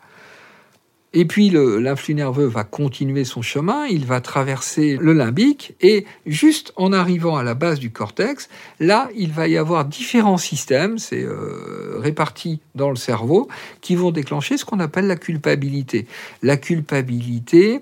Et 1.17 1.23
puis 1.23 1.49
l'influx 1.49 2.13
nerveux 2.13 2.45
va 2.45 2.65
continuer 2.65 3.23
son 3.23 3.41
chemin, 3.41 3.85
il 3.85 4.05
va 4.05 4.19
traverser 4.19 4.97
le 4.99 5.13
limbique 5.13 5.73
et 5.79 6.05
juste 6.25 6.73
en 6.75 6.91
arrivant 6.91 7.37
à 7.37 7.43
la 7.43 7.53
base 7.53 7.79
du 7.79 7.89
cortex, 7.89 8.49
là, 8.81 9.07
il 9.15 9.31
va 9.31 9.47
y 9.47 9.55
avoir 9.55 9.85
différents 9.85 10.37
systèmes, 10.37 10.97
c'est 10.97 11.23
euh, 11.23 11.99
réparti 11.99 12.59
dans 12.75 12.89
le 12.89 12.97
cerveau, 12.97 13.47
qui 13.79 13.95
vont 13.95 14.11
déclencher 14.11 14.57
ce 14.57 14.65
qu'on 14.65 14.81
appelle 14.81 15.07
la 15.07 15.15
culpabilité. 15.15 16.05
La 16.43 16.57
culpabilité, 16.57 17.79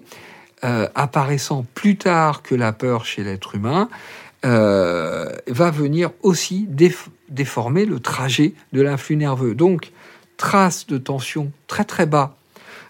euh, 0.63 0.87
apparaissant 0.93 1.65
plus 1.73 1.97
tard 1.97 2.43
que 2.43 2.53
la 2.53 2.71
peur 2.71 3.03
chez 3.03 3.23
l'être 3.23 3.55
humain, 3.55 3.89
euh, 4.45 5.31
va 5.47 5.71
venir 5.71 6.11
aussi 6.21 6.67
déformer 7.29 7.85
le 7.85 7.99
trajet 7.99 8.53
de 8.73 8.81
l'influx 8.81 9.15
nerveux. 9.15 9.55
Donc, 9.55 9.91
trace 10.37 10.85
de 10.85 10.99
tension 10.99 11.51
très 11.65 11.85
très 11.85 12.05
bas 12.05 12.35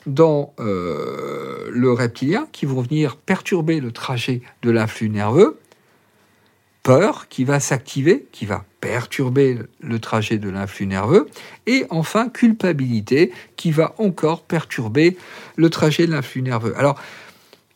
dans 0.06 0.54
euh, 0.60 1.70
le 1.72 1.92
reptilien 1.92 2.48
qui 2.52 2.66
vont 2.66 2.82
venir 2.82 3.16
perturber 3.18 3.80
le 3.80 3.92
trajet 3.92 4.42
de 4.62 4.72
l'influx 4.72 5.10
nerveux, 5.10 5.60
peur 6.84 7.30
qui 7.30 7.46
va 7.46 7.60
s'activer, 7.60 8.28
qui 8.32 8.46
va 8.46 8.66
perturber 8.82 9.58
le 9.80 10.00
trajet 10.00 10.38
de 10.38 10.50
l'influx 10.50 10.86
nerveux, 10.86 11.28
et 11.66 11.86
enfin 11.89 12.30
culpabilité 12.30 13.32
qui 13.56 13.72
va 13.72 13.96
encore 13.98 14.44
perturber 14.44 15.18
le 15.56 15.70
trajet 15.70 16.06
de 16.06 16.12
l'influx 16.12 16.42
nerveux. 16.42 16.78
Alors, 16.78 17.00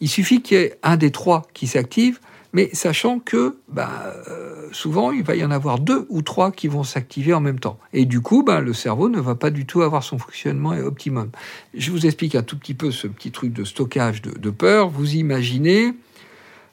il 0.01 0.09
suffit 0.09 0.41
qu'il 0.41 0.57
y 0.57 0.61
ait 0.61 0.77
un 0.83 0.97
des 0.97 1.11
trois 1.11 1.47
qui 1.53 1.67
s'active 1.67 2.19
mais 2.57 2.71
sachant 2.73 3.19
que 3.19 3.57
bah, 3.67 4.15
euh, 4.29 4.67
souvent 4.71 5.11
il 5.11 5.21
va 5.21 5.35
y 5.35 5.45
en 5.45 5.51
avoir 5.51 5.77
deux 5.77 6.07
ou 6.09 6.23
trois 6.23 6.51
qui 6.51 6.67
vont 6.67 6.81
s'activer 6.81 7.35
en 7.35 7.39
même 7.39 7.59
temps. 7.59 7.77
Et 7.93 8.05
du 8.05 8.19
coup, 8.19 8.41
bah, 8.41 8.61
le 8.61 8.73
cerveau 8.73 9.09
ne 9.09 9.19
va 9.19 9.35
pas 9.35 9.51
du 9.51 9.67
tout 9.67 9.83
avoir 9.83 10.01
son 10.01 10.17
fonctionnement 10.17 10.71
optimum. 10.71 11.29
Je 11.75 11.91
vous 11.91 12.07
explique 12.07 12.33
un 12.33 12.41
tout 12.41 12.57
petit 12.57 12.73
peu 12.73 12.89
ce 12.89 13.05
petit 13.05 13.29
truc 13.29 13.53
de 13.53 13.63
stockage 13.63 14.23
de, 14.23 14.49
peur. 14.49 14.89
Vous 14.89 15.13
imaginez, 15.13 15.93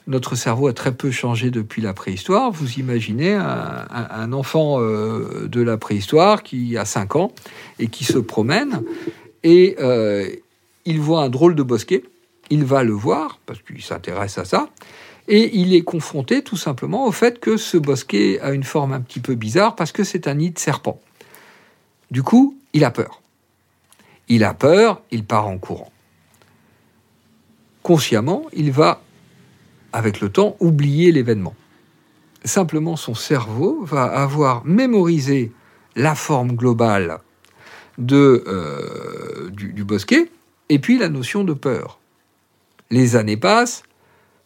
notre 0.06 0.36
cerveau 0.36 0.68
a 0.68 0.72
très 0.72 0.94
peu 0.94 1.10
changé 1.10 1.50
depuis 1.50 1.82
la 1.82 1.92
préhistoire. 1.92 2.50
Vous 2.50 2.78
imaginez 2.78 3.34
un, 3.34 4.32
enfant 4.32 4.80
euh, 4.80 5.48
de 5.48 5.60
la 5.60 5.76
préhistoire 5.76 6.42
qui 6.42 6.78
a 6.78 6.86
5 6.86 7.16
ans 7.16 7.32
et 7.78 7.88
qui 7.88 8.04
se 8.04 8.16
promène 8.16 8.80
et 9.42 9.76
euh, 9.80 10.30
il 10.86 10.98
voit 10.98 11.24
un 11.24 11.28
drôle 11.28 11.54
de 11.54 11.62
bosquet. 11.62 12.04
Il 12.48 12.64
va 12.64 12.84
le 12.84 12.94
voir 12.94 13.38
parce 13.44 13.60
qu'il 13.60 13.82
s'intéresse 13.82 14.38
à 14.38 14.46
ça 14.46 14.70
et 15.28 15.56
il 15.56 15.74
est 15.74 15.82
confronté 15.82 16.42
tout 16.42 16.56
simplement 16.56 17.06
au 17.06 17.12
fait 17.12 17.40
que 17.40 17.56
ce 17.56 17.76
bosquet 17.76 18.40
a 18.40 18.52
une 18.52 18.64
forme 18.64 18.92
un 18.92 19.00
petit 19.00 19.20
peu 19.20 19.34
bizarre 19.34 19.74
parce 19.74 19.92
que 19.92 20.04
c'est 20.04 20.28
un 20.28 20.34
nid 20.34 20.50
de 20.50 20.58
serpent. 20.58 21.00
Du 22.10 22.22
coup, 22.22 22.56
il 22.72 22.84
a 22.84 22.90
peur. 22.90 23.22
Il 24.28 24.44
a 24.44 24.54
peur, 24.54 25.02
il 25.10 25.24
part 25.24 25.46
en 25.46 25.58
courant. 25.58 25.90
Consciemment, 27.82 28.46
il 28.52 28.72
va, 28.72 29.02
avec 29.92 30.20
le 30.20 30.30
temps, 30.30 30.56
oublier 30.60 31.12
l'événement. 31.12 31.54
Simplement, 32.44 32.96
son 32.96 33.14
cerveau 33.14 33.84
va 33.84 34.04
avoir 34.04 34.64
mémorisé 34.64 35.52
la 35.96 36.14
forme 36.14 36.52
globale 36.52 37.20
euh, 38.10 39.50
du 39.50 39.84
bosquet 39.84 40.30
et 40.68 40.78
puis 40.78 40.98
la 40.98 41.08
notion 41.08 41.44
de 41.44 41.52
peur. 41.52 41.98
Les 42.90 43.16
années 43.16 43.36
passent, 43.36 43.82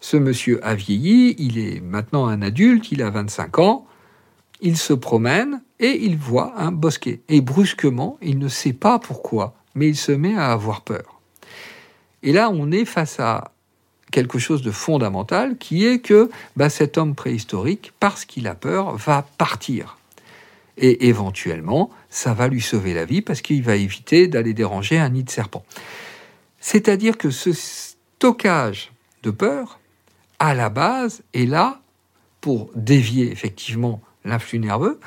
ce 0.01 0.17
monsieur 0.17 0.65
a 0.65 0.75
vieilli, 0.75 1.35
il 1.39 1.59
est 1.59 1.81
maintenant 1.81 2.27
un 2.27 2.43
adulte, 2.43 2.93
il 2.93 3.03
a 3.03 3.11
25 3.11 3.59
ans, 3.59 3.87
il 4.61 4.77
se 4.77 4.93
promène 4.93 5.63
et 5.81 6.05
il 6.05 6.17
voit 6.17 6.55
un 6.57 6.73
bosquet. 6.73 7.21
Et 7.29 7.41
brusquement, 7.41 8.19
il 8.23 8.39
ne 8.39 8.49
sait 8.49 8.73
pas 8.73 8.99
pourquoi, 8.99 9.55
mais 9.75 9.89
il 9.89 9.97
se 9.97 10.13
met 10.13 10.37
à 10.37 10.53
avoir 10.53 10.83
peur. 10.83 11.21
Et 12.23 12.33
là, 12.33 12.51
on 12.51 12.71
est 12.71 12.85
face 12.85 13.21
à 13.21 13.53
quelque 14.11 14.39
chose 14.39 14.63
de 14.63 14.71
fondamental 14.71 15.59
qui 15.59 15.85
est 15.85 16.01
que 16.01 16.31
bah, 16.57 16.71
cet 16.71 16.99
homme 16.99 17.15
préhistorique, 17.15 17.93
parce 18.01 18.25
qu'il 18.25 18.47
a 18.47 18.55
peur, 18.55 18.97
va 18.97 19.27
partir. 19.37 19.99
Et 20.77 21.09
éventuellement, 21.09 21.91
ça 22.09 22.35
va 22.35 22.49
lui 22.49 22.61
sauver 22.61 22.95
la 22.95 23.05
vie 23.05 23.21
parce 23.21 23.43
qu'il 23.43 23.63
va 23.63 23.77
éviter 23.77 24.29
d'aller 24.29 24.55
déranger 24.55 24.99
un 24.99 25.09
nid 25.11 25.25
de 25.25 25.31
serpent. 25.31 25.65
C'est-à-dire 26.61 27.19
que 27.19 27.31
ce 27.31 27.53
stockage 27.53 28.93
de 29.23 29.31
peur, 29.31 29.79
à 30.39 30.55
la 30.55 30.69
base, 30.69 31.23
est 31.35 31.47
là 31.47 31.81
pour 32.41 32.71
dévier 32.75 33.31
effectivement 33.31 34.01
l'influx 34.25 34.59
nerveux, 34.59 35.01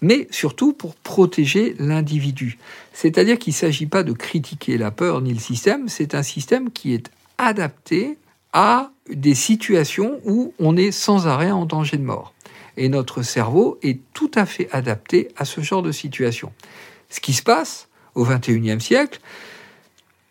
mais 0.00 0.28
surtout 0.30 0.72
pour 0.72 0.94
protéger 0.94 1.74
l'individu. 1.78 2.58
C'est-à-dire 2.92 3.38
qu'il 3.38 3.52
ne 3.52 3.56
s'agit 3.56 3.86
pas 3.86 4.02
de 4.02 4.12
critiquer 4.12 4.78
la 4.78 4.90
peur 4.90 5.20
ni 5.20 5.32
le 5.32 5.40
système, 5.40 5.88
c'est 5.88 6.14
un 6.14 6.22
système 6.22 6.70
qui 6.70 6.94
est 6.94 7.10
adapté 7.36 8.18
à 8.52 8.90
des 9.10 9.34
situations 9.34 10.20
où 10.24 10.54
on 10.58 10.76
est 10.76 10.90
sans 10.90 11.26
arrêt 11.26 11.50
en 11.50 11.66
danger 11.66 11.96
de 11.96 12.02
mort. 12.02 12.34
Et 12.76 12.88
notre 12.88 13.22
cerveau 13.22 13.78
est 13.82 13.98
tout 14.14 14.30
à 14.34 14.46
fait 14.46 14.68
adapté 14.72 15.28
à 15.36 15.44
ce 15.44 15.60
genre 15.60 15.82
de 15.82 15.92
situation. 15.92 16.52
Ce 17.10 17.20
qui 17.20 17.32
se 17.32 17.42
passe 17.42 17.88
au 18.14 18.24
XXIe 18.24 18.80
siècle, 18.80 19.20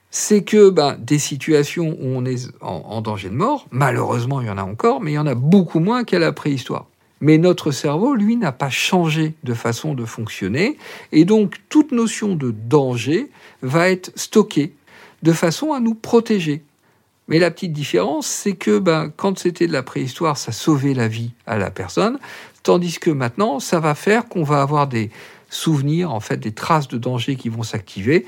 c'est 0.10 0.44
que 0.44 0.70
ben, 0.70 0.98
des 1.00 1.20
situations 1.20 1.90
où 1.90 2.06
on 2.06 2.26
est 2.26 2.50
en 2.62 3.02
danger 3.02 3.30
de 3.30 3.36
mort, 3.36 3.68
malheureusement 3.72 4.42
il 4.42 4.48
y 4.48 4.50
en 4.50 4.58
a 4.58 4.64
encore, 4.64 5.02
mais 5.02 5.12
il 5.12 5.16
y 5.16 5.20
en 5.20 5.28
a 5.28 5.36
beaucoup 5.36 5.80
moins 5.80 6.04
qu'à 6.04 6.20
la 6.20 6.32
préhistoire. 6.32 6.86
Mais 7.20 7.38
notre 7.38 7.72
cerveau, 7.72 8.14
lui, 8.14 8.36
n'a 8.36 8.52
pas 8.52 8.70
changé 8.70 9.34
de 9.44 9.54
façon 9.54 9.96
de 9.96 10.06
fonctionner, 10.06 10.78
et 11.12 11.26
donc 11.26 11.56
toute 11.70 11.92
notion 11.92 12.36
de 12.36 12.52
danger 12.52 13.32
va 13.62 13.90
être 13.90 14.12
stockée 14.16 14.74
de 15.24 15.34
façon 15.34 15.74
à 15.74 15.80
nous 15.80 15.96
protéger. 15.96 16.64
Mais 17.28 17.40
la 17.40 17.52
petite 17.52 17.74
différence, 17.74 18.28
c'est 18.28 18.56
que 18.56 18.78
ben, 18.80 19.12
quand 19.16 19.40
c'était 19.40 19.68
de 19.68 19.74
la 19.74 19.84
préhistoire, 19.84 20.38
ça 20.38 20.52
sauvait 20.52 20.94
la 20.94 21.08
vie 21.08 21.32
à 21.46 21.58
la 21.58 21.72
personne, 21.72 22.20
tandis 22.64 23.00
que 23.00 23.10
maintenant, 23.10 23.60
ça 23.60 23.80
va 23.80 23.96
faire 23.96 24.28
qu'on 24.28 24.44
va 24.44 24.62
avoir 24.62 24.88
des 24.88 25.10
souvenirs, 25.50 26.14
en 26.14 26.20
fait, 26.20 26.38
des 26.38 26.54
traces 26.54 26.88
de 26.88 26.98
danger 26.98 27.36
qui 27.36 27.50
vont 27.50 27.64
s'activer 27.64 28.26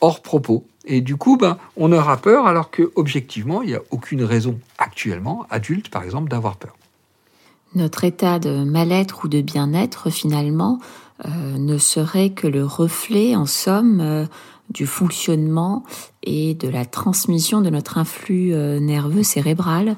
hors 0.00 0.22
propos. 0.22 0.66
Et 0.84 1.00
du 1.00 1.16
coup, 1.16 1.36
ben, 1.36 1.58
on 1.76 1.92
aura 1.92 2.16
peur 2.16 2.46
alors 2.46 2.70
que 2.70 2.90
objectivement, 2.96 3.62
il 3.62 3.68
n'y 3.68 3.74
a 3.74 3.82
aucune 3.90 4.24
raison 4.24 4.58
actuellement, 4.78 5.46
adulte 5.50 5.88
par 5.88 6.02
exemple, 6.02 6.28
d'avoir 6.28 6.56
peur. 6.56 6.74
Notre 7.74 8.04
état 8.04 8.38
de 8.38 8.64
mal-être 8.64 9.24
ou 9.24 9.28
de 9.28 9.40
bien-être, 9.40 10.10
finalement, 10.10 10.78
euh, 11.24 11.28
ne 11.56 11.78
serait 11.78 12.30
que 12.30 12.46
le 12.46 12.66
reflet, 12.66 13.34
en 13.34 13.46
somme, 13.46 14.00
euh, 14.00 14.26
du 14.70 14.86
fonctionnement 14.86 15.84
et 16.22 16.54
de 16.54 16.68
la 16.68 16.84
transmission 16.84 17.60
de 17.60 17.70
notre 17.70 17.98
influx 17.98 18.52
euh, 18.52 18.80
nerveux 18.80 19.22
cérébral 19.22 19.96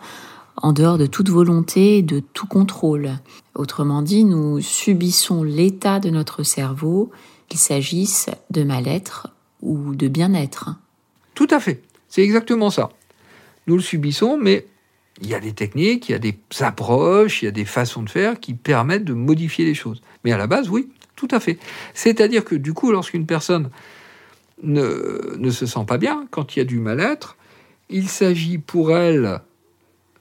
en 0.56 0.72
dehors 0.72 0.98
de 0.98 1.06
toute 1.06 1.30
volonté 1.30 1.98
et 1.98 2.02
de 2.02 2.20
tout 2.20 2.46
contrôle. 2.46 3.12
Autrement 3.54 4.02
dit, 4.02 4.24
nous 4.24 4.60
subissons 4.60 5.42
l'état 5.42 5.98
de 5.98 6.10
notre 6.10 6.42
cerveau, 6.42 7.10
qu'il 7.48 7.60
s'agisse 7.60 8.28
de 8.50 8.62
mal-être 8.62 9.33
ou 9.64 9.96
de 9.96 10.06
bien-être. 10.06 10.70
Tout 11.34 11.48
à 11.50 11.58
fait, 11.58 11.82
c'est 12.08 12.22
exactement 12.22 12.70
ça. 12.70 12.90
Nous 13.66 13.76
le 13.76 13.82
subissons, 13.82 14.38
mais 14.40 14.66
il 15.20 15.28
y 15.28 15.34
a 15.34 15.40
des 15.40 15.52
techniques, 15.52 16.08
il 16.08 16.12
y 16.12 16.14
a 16.14 16.18
des 16.18 16.36
approches, 16.60 17.42
il 17.42 17.46
y 17.46 17.48
a 17.48 17.52
des 17.52 17.64
façons 17.64 18.02
de 18.02 18.10
faire 18.10 18.38
qui 18.38 18.54
permettent 18.54 19.04
de 19.04 19.14
modifier 19.14 19.64
les 19.64 19.74
choses. 19.74 20.02
Mais 20.24 20.32
à 20.32 20.36
la 20.36 20.46
base, 20.46 20.68
oui, 20.68 20.88
tout 21.16 21.28
à 21.30 21.40
fait. 21.40 21.58
C'est-à-dire 21.94 22.44
que 22.44 22.54
du 22.54 22.72
coup, 22.72 22.92
lorsqu'une 22.92 23.26
personne 23.26 23.70
ne, 24.62 25.36
ne, 25.38 25.50
se 25.50 25.66
sent 25.66 25.84
pas 25.86 25.98
bien, 25.98 26.26
quand 26.30 26.54
il 26.54 26.60
y 26.60 26.62
a 26.62 26.64
du 26.64 26.78
mal-être, 26.78 27.36
il 27.90 28.08
s'agit 28.08 28.58
pour 28.58 28.92
elle 28.96 29.40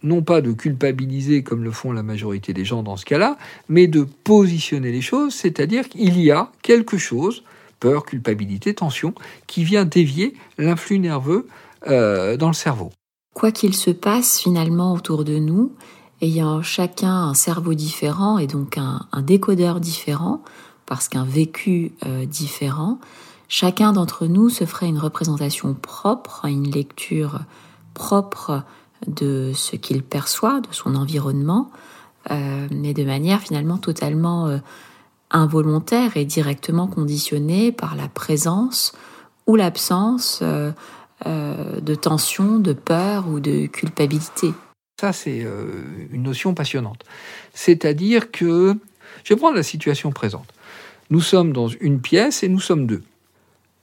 non 0.04 0.22
pas 0.22 0.42
de 0.42 0.52
culpabiliser 0.52 1.44
comme 1.44 1.64
le 1.64 1.72
font 1.72 1.94
la 1.94 2.04
majorité 2.04 2.54
des 2.54 2.66
gens 2.66 2.84
dans 2.84 2.98
ce 2.98 3.06
cas-là, 3.06 3.38
mais 3.70 3.88
de 3.88 4.04
positionner 4.04 4.92
les 4.92 5.02
choses, 5.02 5.34
c'est-à-dire 5.34 5.88
qu'il 5.88 6.20
y 6.20 6.30
a 6.30 6.52
quelque 6.62 6.98
chose, 6.98 7.44
peur, 7.84 8.06
culpabilité, 8.06 8.74
tension, 8.74 9.14
qui 9.46 9.66
vient 9.66 9.84
dévier 9.84 10.36
l'influx 10.58 11.00
nerveux 11.00 11.48
euh, 11.88 12.38
dans 12.38 12.48
le 12.48 12.54
cerveau. 12.54 12.94
Quoi 13.36 13.52
qu'il 13.52 13.76
se 13.76 13.92
passe 13.92 14.40
finalement 14.40 14.94
autour 14.94 15.26
de 15.26 15.38
nous, 15.38 15.74
ayant 16.22 16.62
chacun 16.62 17.14
un 17.14 17.34
cerveau 17.34 17.74
différent 17.74 18.38
et 18.38 18.48
donc 18.48 18.78
un, 18.78 19.06
décodeur 19.22 19.82
différent, 19.82 20.42
parce 20.86 21.10
qu'un 21.10 21.26
vécu 21.26 21.92
euh, 22.06 22.26
différent, 22.26 23.00
chacun 23.50 23.92
d'entre 23.92 24.28
nous 24.28 24.48
se 24.48 24.64
ferait 24.64 24.88
une 24.88 25.00
représentation 25.00 25.74
propre, 25.74 26.46
une 26.46 26.72
lecture 26.72 27.42
propre 27.94 28.64
de 29.08 29.52
ce 29.54 29.76
qu'il 29.76 30.04
perçoit, 30.04 30.62
de 30.62 30.72
son 30.72 30.96
environnement, 30.96 31.70
euh, 32.32 32.66
mais 32.72 32.94
de 32.94 33.04
manière 33.04 33.42
finalement 33.42 33.78
totalement 33.78 34.58
involontaire 35.34 36.16
et 36.16 36.26
directement 36.26 36.88
conditionnée 36.88 37.72
par 37.72 37.96
la 37.96 38.08
présence 38.08 38.94
ou 39.48 39.56
l'absence 39.56 40.42
euh, 40.42 40.72
de 41.82 41.96
tension, 41.96 42.60
de 42.60 42.74
peur 42.74 43.28
ou 43.28 43.40
de 43.40 43.66
culpabilité. 43.66 44.54
Ça, 45.00 45.12
c'est 45.12 45.44
euh, 45.44 45.84
une 46.12 46.24
notion 46.24 46.54
passionnante. 46.54 47.04
C'est-à-dire 47.54 48.32
que, 48.32 48.76
je 49.24 49.34
vais 49.34 49.40
prendre 49.40 49.56
la 49.56 49.64
situation 49.64 50.12
présente. 50.12 50.54
Nous 51.10 51.22
sommes 51.22 51.52
dans 51.52 51.68
une 51.68 52.00
pièce 52.00 52.44
et 52.44 52.50
nous 52.50 52.60
sommes 52.60 52.88
deux. 52.88 53.04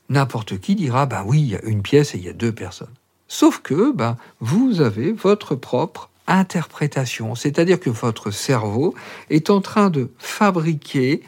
N'importe 0.09 0.59
qui 0.59 0.75
dira, 0.75 1.07
ben 1.07 1.23
oui, 1.27 1.41
il 1.41 1.49
y 1.49 1.57
a 1.57 1.63
une 1.65 1.83
pièce 1.83 2.15
et 2.15 2.19
il 2.19 2.25
y 2.25 2.29
a 2.29 2.33
deux 2.33 2.53
personnes. 2.53 2.95
Sauf 3.29 3.61
que 3.63 3.93
ben, 3.93 4.17
vous 4.41 4.81
avez 4.81 5.13
votre 5.13 5.55
propre 5.55 6.11
interprétation, 6.27 7.35
c'est-à-dire 7.35 7.81
que 7.81 7.91
votre 7.91 8.31
cerveau 8.31 8.95
est 9.31 9.51
en 9.51 9.61
train 9.61 9.91
de 9.91 10.11
fabriquer 10.19 11.23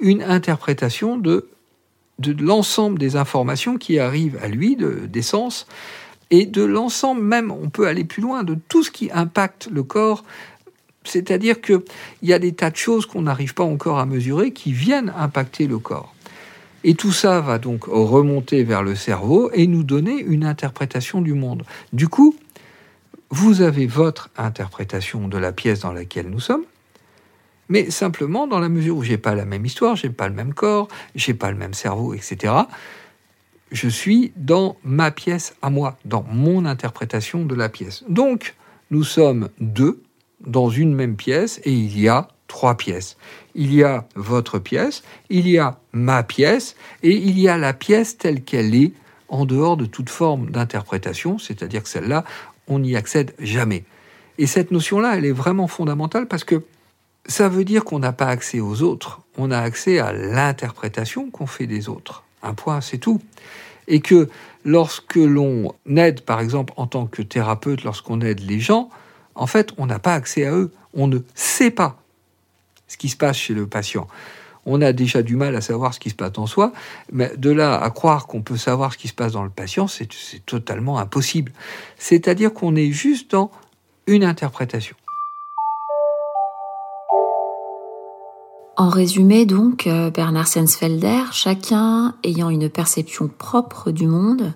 une 0.00 0.22
interprétation 0.22 1.16
de 1.16 1.48
de 2.18 2.34
l'ensemble 2.42 2.98
des 2.98 3.16
informations 3.16 3.76
qui 3.76 3.98
arrivent 3.98 4.38
à 4.42 4.48
lui, 4.48 4.76
de, 4.76 5.06
des 5.06 5.22
sens, 5.22 5.66
et 6.30 6.46
de 6.46 6.62
l'ensemble 6.64 7.22
même, 7.22 7.50
on 7.50 7.68
peut 7.68 7.86
aller 7.86 8.04
plus 8.04 8.22
loin, 8.22 8.42
de 8.42 8.56
tout 8.68 8.82
ce 8.82 8.90
qui 8.90 9.10
impacte 9.12 9.68
le 9.70 9.82
corps. 9.82 10.24
C'est-à-dire 11.04 11.60
qu'il 11.60 11.82
y 12.22 12.32
a 12.32 12.38
des 12.38 12.52
tas 12.52 12.70
de 12.70 12.76
choses 12.76 13.06
qu'on 13.06 13.22
n'arrive 13.22 13.54
pas 13.54 13.64
encore 13.64 13.98
à 13.98 14.06
mesurer 14.06 14.52
qui 14.52 14.72
viennent 14.72 15.12
impacter 15.16 15.66
le 15.66 15.78
corps. 15.78 16.14
Et 16.82 16.94
tout 16.94 17.12
ça 17.12 17.40
va 17.40 17.58
donc 17.58 17.84
remonter 17.84 18.64
vers 18.64 18.82
le 18.82 18.94
cerveau 18.94 19.50
et 19.52 19.66
nous 19.66 19.84
donner 19.84 20.20
une 20.20 20.44
interprétation 20.44 21.20
du 21.20 21.34
monde. 21.34 21.64
Du 21.92 22.08
coup, 22.08 22.34
vous 23.30 23.60
avez 23.60 23.86
votre 23.86 24.30
interprétation 24.36 25.28
de 25.28 25.38
la 25.38 25.52
pièce 25.52 25.80
dans 25.80 25.92
laquelle 25.92 26.28
nous 26.28 26.40
sommes, 26.40 26.64
mais 27.68 27.90
simplement 27.90 28.46
dans 28.46 28.58
la 28.58 28.68
mesure 28.68 28.96
où 28.96 29.02
j'ai 29.02 29.18
pas 29.18 29.34
la 29.34 29.44
même 29.44 29.66
histoire, 29.66 29.96
j'ai 29.96 30.10
pas 30.10 30.28
le 30.28 30.34
même 30.34 30.54
corps, 30.54 30.88
j'ai 31.14 31.34
pas 31.34 31.50
le 31.50 31.56
même 31.56 31.74
cerveau, 31.74 32.14
etc. 32.14 32.52
Je 33.72 33.88
suis 33.88 34.32
dans 34.36 34.76
ma 34.84 35.10
pièce 35.10 35.54
à 35.62 35.70
moi, 35.70 35.98
dans 36.04 36.24
mon 36.30 36.64
interprétation 36.64 37.44
de 37.44 37.54
la 37.54 37.68
pièce. 37.68 38.04
Donc, 38.08 38.54
nous 38.90 39.02
sommes 39.04 39.48
deux 39.60 40.00
dans 40.46 40.70
une 40.70 40.94
même 40.94 41.16
pièce 41.16 41.60
et 41.64 41.72
il 41.72 41.98
y 41.98 42.08
a 42.08 42.28
trois 42.46 42.76
pièces. 42.76 43.16
Il 43.54 43.74
y 43.74 43.82
a 43.82 44.06
votre 44.14 44.58
pièce, 44.58 45.02
il 45.30 45.48
y 45.48 45.58
a 45.58 45.78
ma 45.92 46.22
pièce 46.22 46.76
et 47.02 47.14
il 47.14 47.38
y 47.38 47.48
a 47.48 47.58
la 47.58 47.72
pièce 47.72 48.18
telle 48.18 48.42
qu'elle 48.42 48.74
est 48.74 48.92
en 49.28 49.44
dehors 49.44 49.76
de 49.76 49.86
toute 49.86 50.10
forme 50.10 50.50
d'interprétation, 50.50 51.38
c'est-à-dire 51.38 51.82
que 51.82 51.88
celle-là, 51.88 52.24
on 52.68 52.78
n'y 52.78 52.94
accède 52.94 53.34
jamais. 53.40 53.84
Et 54.38 54.46
cette 54.46 54.70
notion-là, 54.70 55.16
elle 55.16 55.24
est 55.24 55.32
vraiment 55.32 55.66
fondamentale 55.66 56.28
parce 56.28 56.44
que 56.44 56.62
ça 57.28 57.48
veut 57.48 57.64
dire 57.64 57.84
qu'on 57.84 57.98
n'a 57.98 58.12
pas 58.12 58.28
accès 58.28 58.60
aux 58.60 58.82
autres, 58.82 59.20
on 59.36 59.50
a 59.50 59.58
accès 59.58 59.98
à 59.98 60.12
l'interprétation 60.12 61.30
qu'on 61.30 61.46
fait 61.46 61.66
des 61.66 61.88
autres. 61.88 62.24
Un 62.42 62.54
point, 62.54 62.80
c'est 62.80 62.98
tout. 62.98 63.20
Et 63.88 64.00
que 64.00 64.28
lorsque 64.64 65.16
l'on 65.16 65.74
aide, 65.88 66.22
par 66.22 66.40
exemple, 66.40 66.72
en 66.76 66.86
tant 66.86 67.06
que 67.06 67.22
thérapeute, 67.22 67.84
lorsqu'on 67.84 68.20
aide 68.20 68.40
les 68.40 68.60
gens, 68.60 68.90
en 69.34 69.46
fait, 69.46 69.72
on 69.78 69.86
n'a 69.86 69.98
pas 69.98 70.14
accès 70.14 70.46
à 70.46 70.52
eux. 70.52 70.72
On 70.94 71.06
ne 71.06 71.18
sait 71.34 71.70
pas 71.70 71.98
ce 72.88 72.96
qui 72.96 73.08
se 73.08 73.16
passe 73.16 73.36
chez 73.36 73.54
le 73.54 73.66
patient. 73.66 74.08
On 74.64 74.82
a 74.82 74.92
déjà 74.92 75.22
du 75.22 75.36
mal 75.36 75.54
à 75.54 75.60
savoir 75.60 75.94
ce 75.94 76.00
qui 76.00 76.10
se 76.10 76.14
passe 76.14 76.36
en 76.38 76.46
soi, 76.46 76.72
mais 77.12 77.30
de 77.36 77.50
là 77.50 77.80
à 77.80 77.90
croire 77.90 78.26
qu'on 78.26 78.42
peut 78.42 78.56
savoir 78.56 78.92
ce 78.92 78.98
qui 78.98 79.06
se 79.06 79.14
passe 79.14 79.32
dans 79.32 79.44
le 79.44 79.50
patient, 79.50 79.86
c'est 79.86 80.08
totalement 80.44 80.98
impossible. 80.98 81.52
C'est-à-dire 81.98 82.52
qu'on 82.52 82.74
est 82.74 82.90
juste 82.90 83.30
dans 83.30 83.52
une 84.08 84.24
interprétation. 84.24 84.96
En 88.86 88.88
résumé, 88.88 89.46
donc, 89.46 89.88
euh, 89.88 90.10
Bernard 90.10 90.46
Sensfelder, 90.46 91.22
chacun 91.32 92.14
ayant 92.22 92.50
une 92.50 92.70
perception 92.70 93.26
propre 93.26 93.90
du 93.90 94.06
monde, 94.06 94.52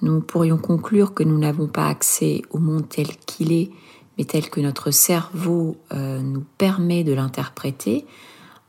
nous 0.00 0.22
pourrions 0.22 0.56
conclure 0.56 1.12
que 1.12 1.22
nous 1.22 1.36
n'avons 1.36 1.66
pas 1.66 1.86
accès 1.86 2.40
au 2.48 2.60
monde 2.60 2.88
tel 2.88 3.08
qu'il 3.26 3.52
est, 3.52 3.70
mais 4.16 4.24
tel 4.24 4.48
que 4.48 4.62
notre 4.62 4.90
cerveau 4.90 5.76
euh, 5.92 6.22
nous 6.22 6.44
permet 6.56 7.04
de 7.04 7.12
l'interpréter, 7.12 8.06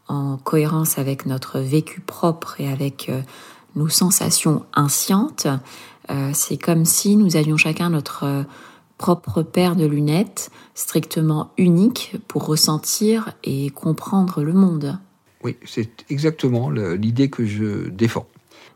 en 0.10 0.36
cohérence 0.36 0.98
avec 0.98 1.26
notre 1.26 1.62
vécu 1.62 2.02
propre 2.02 2.60
et 2.60 2.70
avec 2.70 3.08
euh, 3.08 3.22
nos 3.78 3.88
sensations 3.88 4.66
inscientes. 4.74 5.48
C'est 6.34 6.58
comme 6.58 6.86
si 6.86 7.16
nous 7.16 7.38
avions 7.38 7.56
chacun 7.56 7.92
notre 7.92 8.26
propre 9.00 9.42
paire 9.42 9.76
de 9.76 9.86
lunettes, 9.86 10.52
strictement 10.76 11.52
unique 11.58 12.18
pour 12.28 12.46
ressentir 12.46 13.34
et 13.44 13.72
comprendre 13.72 14.44
le 14.44 14.54
monde. 14.54 15.00
Oui, 15.44 15.56
c'est 15.66 16.06
exactement 16.10 16.70
l'idée 16.70 17.30
que 17.30 17.46
je 17.46 17.90
défends. 17.90 18.28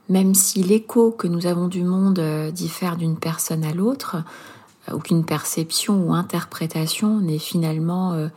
Même 0.09 0.33
si 0.33 0.63
l'écho 0.63 1.12
que 1.12 1.27
nous 1.27 1.45
avons 1.45 1.67
du 1.67 1.83
monde 1.83 2.19
euh, 2.19 2.51
diffère 2.51 2.97
d'une 2.97 3.17
personne 3.17 3.63
à 3.63 3.73
l'autre, 3.73 4.17
euh, 4.88 4.93
aucune 4.93 5.25
perception 5.25 6.07
ou 6.07 6.13
interprétation 6.13 7.19
n'est 7.19 7.39
finalement 7.39 8.13
euh, 8.13 8.27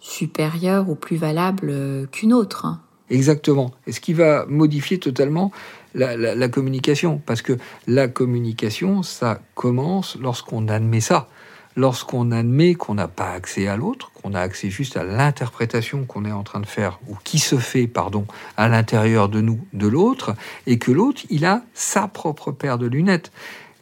supérieure 0.00 0.88
ou 0.88 0.94
plus 0.94 1.16
valable 1.16 2.08
qu'une 2.12 2.32
autre. 2.32 2.78
Exactement. 3.10 3.72
Et 3.86 3.92
ce 3.92 4.00
qui 4.00 4.14
va 4.14 4.46
modifier 4.46 4.98
totalement 4.98 5.52
la, 5.94 6.48
communication. 6.48 7.20
Parce 7.24 7.42
que 7.42 7.56
la 7.86 8.08
communication, 8.08 9.02
ça 9.02 9.40
commence 9.54 10.16
lorsqu'on 10.20 10.68
admet 10.68 11.00
ça. 11.00 11.28
Lorsqu'on 11.74 12.32
admet 12.32 12.74
qu'on 12.74 12.94
n'a 12.94 13.08
pas 13.08 13.30
accès 13.30 13.66
à 13.66 13.76
l'autre, 13.76 14.12
qu'on 14.12 14.34
a 14.34 14.40
accès 14.40 14.68
juste 14.68 14.98
à 14.98 15.04
l'interprétation 15.04 16.04
qu'on 16.04 16.26
est 16.26 16.32
en 16.32 16.42
train 16.42 16.60
de 16.60 16.66
faire, 16.66 17.00
ou 17.08 17.16
qui 17.24 17.38
se 17.38 17.56
fait, 17.56 17.86
pardon, 17.86 18.26
à 18.58 18.68
l'intérieur 18.68 19.30
de 19.30 19.40
nous, 19.40 19.58
de 19.72 19.86
l'autre, 19.86 20.34
et 20.66 20.78
que 20.78 20.92
l'autre, 20.92 21.22
il 21.30 21.46
a 21.46 21.62
sa 21.72 22.08
propre 22.08 22.52
paire 22.52 22.76
de 22.76 22.86
lunettes. 22.86 23.32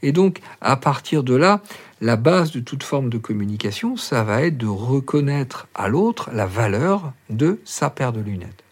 Et 0.02 0.12
donc, 0.12 0.40
à 0.60 0.76
partir 0.76 1.24
de 1.24 1.34
là, 1.34 1.62
la 2.00 2.16
base 2.16 2.52
de 2.52 2.60
toute 2.60 2.84
forme 2.84 3.10
de 3.10 3.18
communication, 3.18 3.96
ça 3.96 4.22
va 4.22 4.42
être 4.42 4.56
de 4.56 4.66
reconnaître 4.66 5.66
à 5.74 5.88
l'autre 5.88 6.30
la 6.32 6.46
valeur 6.46 7.12
de 7.28 7.60
sa 7.64 7.90
paire 7.90 8.12
de 8.12 8.20
lunettes. 8.20 8.62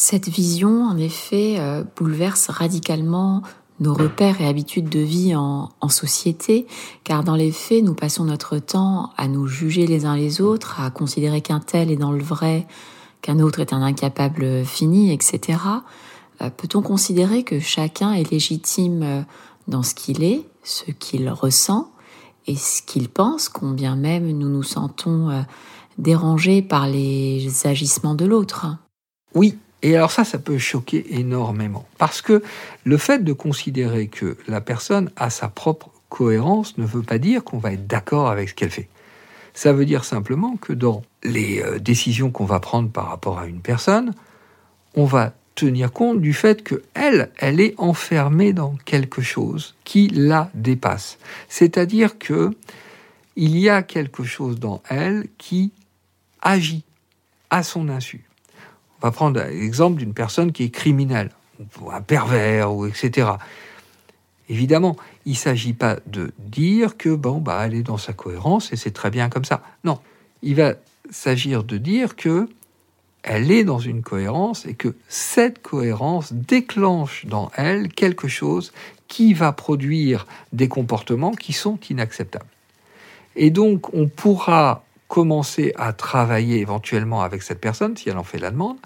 Cette 0.00 0.28
vision, 0.28 0.84
en 0.84 0.96
effet, 0.96 1.56
euh, 1.58 1.82
bouleverse 1.96 2.50
radicalement 2.50 3.42
nos 3.80 3.92
repères 3.92 4.40
et 4.40 4.46
habitudes 4.46 4.88
de 4.88 5.00
vie 5.00 5.34
en, 5.34 5.70
société, 5.88 6.68
car 7.02 7.24
dans 7.24 7.34
les 7.34 7.50
faits, 7.50 7.82
nous 7.82 7.94
passons 7.94 8.22
notre 8.22 8.58
temps 8.58 9.10
à 9.16 9.26
nous 9.26 9.48
juger 9.48 9.88
les 9.88 10.04
uns 10.04 10.14
les 10.14 10.40
autres, 10.40 10.80
à 10.80 10.92
considérer 10.92 11.40
qu'un 11.40 11.58
tel 11.58 11.90
est 11.90 11.96
dans 11.96 12.12
le 12.12 12.22
vrai, 12.22 12.68
qu'un 13.22 13.40
autre 13.40 13.58
est 13.58 13.72
un 13.72 13.82
incapable 13.82 14.64
fini, 14.64 15.12
etc. 15.12 15.58
Euh, 16.42 16.50
peut-on 16.50 16.80
considérer 16.80 17.42
que 17.42 17.58
chacun 17.58 18.12
est 18.12 18.30
légitime 18.30 19.02
euh, 19.02 19.22
dans 19.66 19.82
ce 19.82 19.96
qu'il 19.96 20.22
est, 20.22 20.46
ce 20.62 20.92
qu'il 20.92 21.28
ressent 21.28 21.90
et 22.46 22.54
ce 22.54 22.82
qu'il 22.82 23.08
pense, 23.08 23.48
combien 23.48 23.96
même 23.96 24.30
nous 24.30 24.48
nous 24.48 24.62
sentons 24.62 25.44
dérangés 25.98 26.62
par 26.62 26.86
les 26.86 27.66
agissements 27.66 28.14
de 28.14 28.26
l'autre? 28.26 28.66
Oui, 29.34 29.58
et 29.82 29.96
alors 29.96 30.10
ça, 30.10 30.24
ça 30.24 30.38
peut 30.38 30.58
choquer 30.58 31.18
énormément. 31.18 31.86
Parce 31.98 32.20
que 32.20 32.42
le 32.84 32.96
fait 32.96 33.22
de 33.22 33.32
considérer 33.32 34.08
que 34.08 34.36
la 34.48 34.60
personne 34.60 35.10
a 35.16 35.30
sa 35.30 35.48
propre 35.48 35.90
cohérence 36.08 36.78
ne 36.78 36.84
veut 36.84 37.02
pas 37.02 37.18
dire 37.18 37.44
qu'on 37.44 37.58
va 37.58 37.72
être 37.72 37.86
d'accord 37.86 38.28
avec 38.28 38.48
ce 38.48 38.54
qu'elle 38.54 38.70
fait. 38.70 38.88
Ça 39.54 39.72
veut 39.72 39.84
dire 39.84 40.04
simplement 40.04 40.56
que 40.56 40.72
dans 40.72 41.02
les 41.22 41.62
euh, 41.62 41.78
décisions 41.78 42.30
qu'on 42.30 42.44
va 42.44 42.60
prendre 42.60 42.90
par 42.90 43.08
rapport 43.08 43.38
à 43.38 43.46
une 43.46 43.60
personne, 43.60 44.14
on 44.94 45.04
va 45.04 45.32
tenir 45.54 45.92
compte 45.92 46.20
du 46.20 46.32
fait 46.32 46.62
que 46.62 46.82
elle, 46.94 47.30
elle 47.38 47.60
est 47.60 47.74
enfermée 47.78 48.52
dans 48.52 48.76
quelque 48.84 49.22
chose 49.22 49.74
qui 49.84 50.08
la 50.08 50.50
dépasse. 50.54 51.18
C'est-à-dire 51.48 52.18
que 52.18 52.50
il 53.34 53.56
y 53.58 53.68
a 53.68 53.82
quelque 53.82 54.24
chose 54.24 54.58
dans 54.58 54.82
elle 54.88 55.26
qui 55.38 55.72
agit 56.40 56.84
à 57.50 57.62
son 57.62 57.88
insu. 57.88 58.27
On 59.00 59.06
va 59.06 59.10
prendre 59.10 59.40
l'exemple 59.40 59.98
d'une 59.98 60.14
personne 60.14 60.52
qui 60.52 60.64
est 60.64 60.70
criminelle, 60.70 61.30
ou 61.80 61.90
un 61.90 62.00
pervers, 62.00 62.72
ou 62.72 62.86
etc. 62.86 63.28
Évidemment, 64.48 64.96
il 65.26 65.32
ne 65.32 65.36
s'agit 65.36 65.74
pas 65.74 65.98
de 66.06 66.32
dire 66.38 66.96
que 66.96 67.14
bon, 67.14 67.38
bah, 67.38 67.60
elle 67.64 67.74
est 67.74 67.82
dans 67.82 67.98
sa 67.98 68.12
cohérence 68.12 68.72
et 68.72 68.76
c'est 68.76 68.92
très 68.92 69.10
bien 69.10 69.28
comme 69.28 69.44
ça. 69.44 69.62
Non, 69.84 70.00
il 70.42 70.54
va 70.54 70.74
s'agir 71.10 71.64
de 71.64 71.76
dire 71.76 72.16
que 72.16 72.48
elle 73.22 73.50
est 73.50 73.64
dans 73.64 73.78
une 73.78 74.02
cohérence 74.02 74.64
et 74.64 74.74
que 74.74 74.94
cette 75.08 75.60
cohérence 75.60 76.32
déclenche 76.32 77.26
dans 77.26 77.50
elle 77.56 77.88
quelque 77.88 78.28
chose 78.28 78.72
qui 79.06 79.34
va 79.34 79.52
produire 79.52 80.26
des 80.52 80.68
comportements 80.68 81.32
qui 81.32 81.52
sont 81.52 81.78
inacceptables. 81.90 82.46
Et 83.36 83.50
donc, 83.50 83.92
on 83.94 84.08
pourra 84.08 84.84
commencer 85.08 85.72
à 85.76 85.92
travailler 85.92 86.60
éventuellement 86.60 87.22
avec 87.22 87.42
cette 87.42 87.60
personne, 87.60 87.96
si 87.96 88.08
elle 88.08 88.18
en 88.18 88.24
fait 88.24 88.38
la 88.38 88.50
demande, 88.50 88.76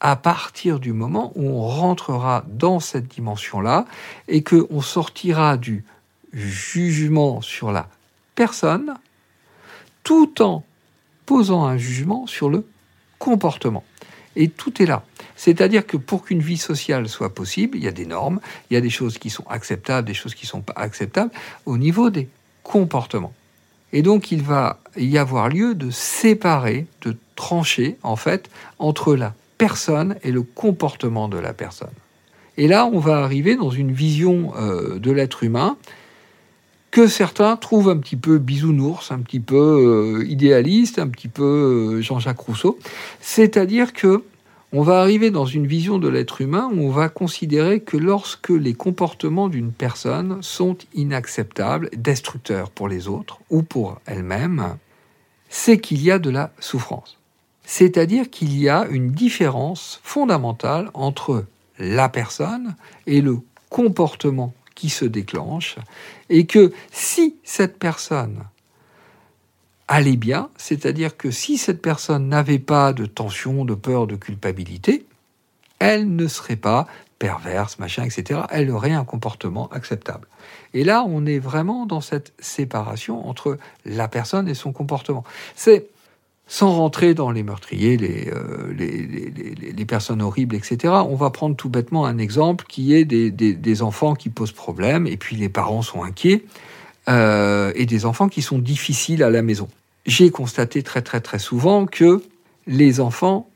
à 0.00 0.16
partir 0.16 0.80
du 0.80 0.92
moment 0.92 1.32
où 1.34 1.48
on 1.48 1.66
rentrera 1.66 2.44
dans 2.48 2.80
cette 2.80 3.08
dimension-là 3.08 3.86
et 4.28 4.42
qu'on 4.42 4.82
sortira 4.82 5.56
du 5.56 5.84
jugement 6.32 7.40
sur 7.40 7.72
la 7.72 7.88
personne 8.34 8.94
tout 10.02 10.42
en 10.42 10.64
posant 11.24 11.64
un 11.64 11.78
jugement 11.78 12.26
sur 12.26 12.50
le 12.50 12.66
comportement. 13.18 13.84
Et 14.36 14.48
tout 14.48 14.82
est 14.82 14.86
là. 14.86 15.04
C'est-à-dire 15.36 15.86
que 15.86 15.96
pour 15.96 16.24
qu'une 16.24 16.42
vie 16.42 16.58
sociale 16.58 17.08
soit 17.08 17.32
possible, 17.34 17.78
il 17.78 17.84
y 17.84 17.88
a 17.88 17.92
des 17.92 18.04
normes, 18.04 18.40
il 18.68 18.74
y 18.74 18.76
a 18.76 18.80
des 18.80 18.90
choses 18.90 19.16
qui 19.18 19.30
sont 19.30 19.46
acceptables, 19.48 20.06
des 20.06 20.12
choses 20.12 20.34
qui 20.34 20.44
ne 20.44 20.50
sont 20.50 20.60
pas 20.60 20.74
acceptables 20.76 21.30
au 21.66 21.78
niveau 21.78 22.10
des 22.10 22.28
comportements. 22.62 23.32
Et 23.94 24.02
donc 24.02 24.32
il 24.32 24.42
va 24.42 24.80
y 24.96 25.16
avoir 25.16 25.48
lieu 25.48 25.74
de 25.74 25.90
séparer, 25.90 26.86
de 27.02 27.16
trancher 27.36 27.96
en 28.02 28.16
fait 28.16 28.50
entre 28.80 29.14
la 29.14 29.34
personne 29.56 30.16
et 30.24 30.32
le 30.32 30.42
comportement 30.42 31.28
de 31.28 31.38
la 31.38 31.52
personne. 31.52 31.94
Et 32.56 32.66
là, 32.66 32.86
on 32.92 32.98
va 32.98 33.18
arriver 33.18 33.54
dans 33.54 33.70
une 33.70 33.92
vision 33.92 34.52
euh, 34.56 34.98
de 34.98 35.12
l'être 35.12 35.44
humain 35.44 35.76
que 36.90 37.06
certains 37.06 37.56
trouvent 37.56 37.88
un 37.88 37.98
petit 37.98 38.16
peu 38.16 38.38
bisounours, 38.38 39.12
un 39.12 39.20
petit 39.20 39.40
peu 39.40 39.56
euh, 40.20 40.28
idéaliste, 40.28 40.98
un 40.98 41.08
petit 41.08 41.28
peu 41.28 41.42
euh, 41.96 42.00
Jean-Jacques 42.00 42.40
Rousseau. 42.40 42.78
C'est-à-dire 43.20 43.92
que 43.92 44.24
on 44.76 44.82
va 44.82 45.00
arriver 45.00 45.30
dans 45.30 45.46
une 45.46 45.68
vision 45.68 45.98
de 45.98 46.08
l'être 46.08 46.40
humain 46.40 46.68
où 46.74 46.80
on 46.80 46.90
va 46.90 47.08
considérer 47.08 47.78
que 47.78 47.96
lorsque 47.96 48.48
les 48.48 48.74
comportements 48.74 49.48
d'une 49.48 49.70
personne 49.70 50.42
sont 50.42 50.76
inacceptables, 50.94 51.90
destructeurs 51.96 52.70
pour 52.70 52.88
les 52.88 53.06
autres 53.06 53.38
ou 53.50 53.62
pour 53.62 54.00
elle-même, 54.04 54.76
c'est 55.48 55.78
qu'il 55.78 56.02
y 56.02 56.10
a 56.10 56.18
de 56.18 56.28
la 56.28 56.52
souffrance. 56.58 57.20
C'est-à-dire 57.62 58.28
qu'il 58.30 58.58
y 58.58 58.68
a 58.68 58.86
une 58.90 59.12
différence 59.12 60.00
fondamentale 60.02 60.90
entre 60.92 61.44
la 61.78 62.08
personne 62.08 62.74
et 63.06 63.20
le 63.20 63.38
comportement 63.70 64.54
qui 64.74 64.90
se 64.90 65.04
déclenche, 65.04 65.76
et 66.30 66.46
que 66.46 66.72
si 66.90 67.36
cette 67.44 67.78
personne 67.78 68.42
allait 69.88 70.16
bien, 70.16 70.48
c'est-à-dire 70.56 71.16
que 71.16 71.30
si 71.30 71.58
cette 71.58 71.82
personne 71.82 72.28
n'avait 72.28 72.58
pas 72.58 72.92
de 72.92 73.06
tension, 73.06 73.64
de 73.64 73.74
peur, 73.74 74.06
de 74.06 74.16
culpabilité, 74.16 75.06
elle 75.78 76.14
ne 76.14 76.26
serait 76.26 76.56
pas 76.56 76.86
perverse, 77.18 77.78
machin, 77.78 78.04
etc. 78.04 78.40
Elle 78.50 78.70
aurait 78.70 78.92
un 78.92 79.04
comportement 79.04 79.68
acceptable. 79.68 80.26
Et 80.72 80.84
là, 80.84 81.04
on 81.06 81.26
est 81.26 81.38
vraiment 81.38 81.86
dans 81.86 82.00
cette 82.00 82.32
séparation 82.38 83.28
entre 83.28 83.58
la 83.84 84.08
personne 84.08 84.48
et 84.48 84.54
son 84.54 84.72
comportement. 84.72 85.24
C'est 85.54 85.88
sans 86.46 86.72
rentrer 86.72 87.14
dans 87.14 87.30
les 87.30 87.42
meurtriers, 87.42 87.96
les, 87.96 88.30
euh, 88.30 89.84
personnes 89.86 90.20
horribles, 90.20 90.54
etc., 90.54 90.92
on 91.08 91.14
va 91.14 91.30
prendre 91.30 91.56
tout 91.56 91.70
bêtement 91.70 92.04
un 92.04 92.18
exemple 92.18 92.66
qui 92.68 92.94
est 92.94 93.04
des 93.04 93.82
enfants 93.82 94.14
qui 94.14 94.28
posent 94.28 94.52
problème, 94.52 95.06
et 95.06 95.16
puis 95.16 95.36
les 95.36 95.48
parents 95.48 95.82
sont 95.82 96.02
inquiets. 96.02 96.44
Euh, 97.06 97.70
et 97.74 97.84
des 97.84 98.06
enfants 98.06 98.28
qui 98.28 98.40
sont 98.40 98.58
difficiles 98.58 99.22
à 99.22 99.28
la 99.28 99.42
maison. 99.42 99.68
J'ai 100.06 100.30
constaté 100.30 100.82
très 100.82 101.02
très 101.02 101.20
très 101.20 101.38
souvent 101.38 101.84
que 101.84 102.22
les 102.66 102.98
enfants, 102.98 103.50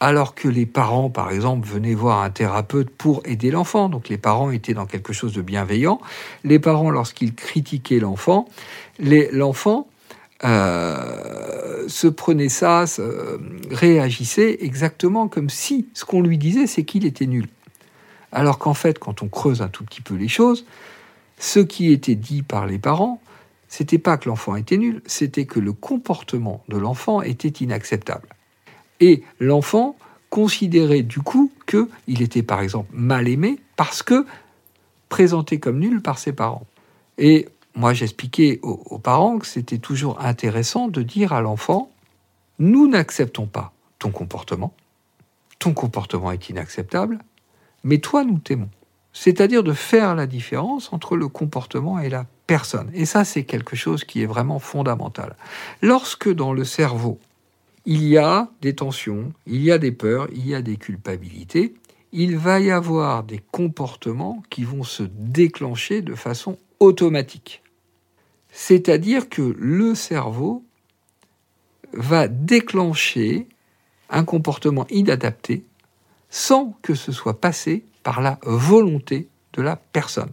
alors 0.00 0.34
que 0.34 0.48
les 0.48 0.64
parents, 0.64 1.10
par 1.10 1.30
exemple, 1.30 1.68
venaient 1.68 1.94
voir 1.94 2.22
un 2.22 2.30
thérapeute 2.30 2.88
pour 2.88 3.20
aider 3.26 3.50
l'enfant, 3.50 3.90
donc 3.90 4.08
les 4.08 4.16
parents 4.16 4.50
étaient 4.50 4.72
dans 4.72 4.86
quelque 4.86 5.12
chose 5.12 5.34
de 5.34 5.42
bienveillant, 5.42 6.00
les 6.44 6.58
parents, 6.58 6.90
lorsqu'ils 6.90 7.34
critiquaient 7.34 7.98
l'enfant, 7.98 8.48
l'enfant 8.98 9.86
euh, 10.44 11.86
se 11.86 12.06
prenait 12.06 12.48
ça, 12.48 12.86
réagissait 13.70 14.58
exactement 14.60 15.28
comme 15.28 15.50
si 15.50 15.88
ce 15.92 16.06
qu'on 16.06 16.22
lui 16.22 16.38
disait, 16.38 16.66
c'est 16.66 16.84
qu'il 16.84 17.04
était 17.04 17.26
nul. 17.26 17.48
Alors 18.32 18.58
qu'en 18.58 18.74
fait, 18.74 18.98
quand 18.98 19.22
on 19.22 19.28
creuse 19.28 19.60
un 19.60 19.68
tout 19.68 19.84
petit 19.84 20.00
peu 20.00 20.14
les 20.14 20.28
choses, 20.28 20.64
ce 21.38 21.60
qui 21.60 21.92
était 21.92 22.14
dit 22.14 22.42
par 22.42 22.66
les 22.66 22.78
parents, 22.78 23.20
c'était 23.68 23.98
pas 23.98 24.16
que 24.16 24.28
l'enfant 24.28 24.56
était 24.56 24.76
nul, 24.76 25.02
c'était 25.06 25.46
que 25.46 25.58
le 25.58 25.72
comportement 25.72 26.62
de 26.68 26.76
l'enfant 26.76 27.22
était 27.22 27.48
inacceptable. 27.48 28.28
Et 29.00 29.24
l'enfant 29.40 29.96
considérait 30.30 31.02
du 31.02 31.20
coup 31.20 31.52
qu'il 31.66 32.22
était 32.22 32.42
par 32.42 32.60
exemple 32.60 32.90
mal 32.92 33.28
aimé 33.28 33.58
parce 33.76 34.02
que 34.02 34.26
présenté 35.08 35.58
comme 35.58 35.78
nul 35.78 36.02
par 36.02 36.18
ses 36.18 36.32
parents. 36.32 36.66
Et 37.18 37.48
moi 37.74 37.94
j'expliquais 37.94 38.60
aux, 38.62 38.80
aux 38.86 38.98
parents 38.98 39.38
que 39.38 39.46
c'était 39.46 39.78
toujours 39.78 40.20
intéressant 40.20 40.88
de 40.88 41.02
dire 41.02 41.32
à 41.32 41.40
l'enfant, 41.40 41.90
nous 42.58 42.88
n'acceptons 42.88 43.46
pas 43.46 43.72
ton 43.98 44.10
comportement, 44.10 44.72
ton 45.58 45.72
comportement 45.72 46.30
est 46.30 46.48
inacceptable, 46.48 47.18
mais 47.82 47.98
toi 47.98 48.24
nous 48.24 48.38
t'aimons 48.38 48.70
c'est-à-dire 49.14 49.62
de 49.62 49.72
faire 49.72 50.14
la 50.14 50.26
différence 50.26 50.92
entre 50.92 51.16
le 51.16 51.28
comportement 51.28 51.98
et 52.00 52.10
la 52.10 52.26
personne. 52.46 52.90
Et 52.92 53.06
ça, 53.06 53.24
c'est 53.24 53.44
quelque 53.44 53.76
chose 53.76 54.04
qui 54.04 54.22
est 54.22 54.26
vraiment 54.26 54.58
fondamental. 54.58 55.36
Lorsque 55.80 56.28
dans 56.28 56.52
le 56.52 56.64
cerveau, 56.64 57.18
il 57.86 58.06
y 58.06 58.18
a 58.18 58.50
des 58.60 58.74
tensions, 58.74 59.32
il 59.46 59.62
y 59.62 59.70
a 59.70 59.78
des 59.78 59.92
peurs, 59.92 60.26
il 60.32 60.46
y 60.46 60.54
a 60.54 60.62
des 60.62 60.76
culpabilités, 60.76 61.74
il 62.12 62.36
va 62.36 62.60
y 62.60 62.70
avoir 62.70 63.22
des 63.22 63.40
comportements 63.52 64.42
qui 64.50 64.64
vont 64.64 64.82
se 64.82 65.04
déclencher 65.04 66.02
de 66.02 66.14
façon 66.14 66.58
automatique. 66.80 67.62
C'est-à-dire 68.50 69.28
que 69.28 69.54
le 69.58 69.94
cerveau 69.94 70.64
va 71.92 72.26
déclencher 72.26 73.46
un 74.10 74.24
comportement 74.24 74.86
inadapté 74.90 75.64
sans 76.30 76.76
que 76.82 76.94
ce 76.94 77.12
soit 77.12 77.40
passé 77.40 77.84
par 78.04 78.20
la 78.20 78.38
volonté 78.44 79.26
de 79.54 79.62
la 79.62 79.74
personne. 79.74 80.30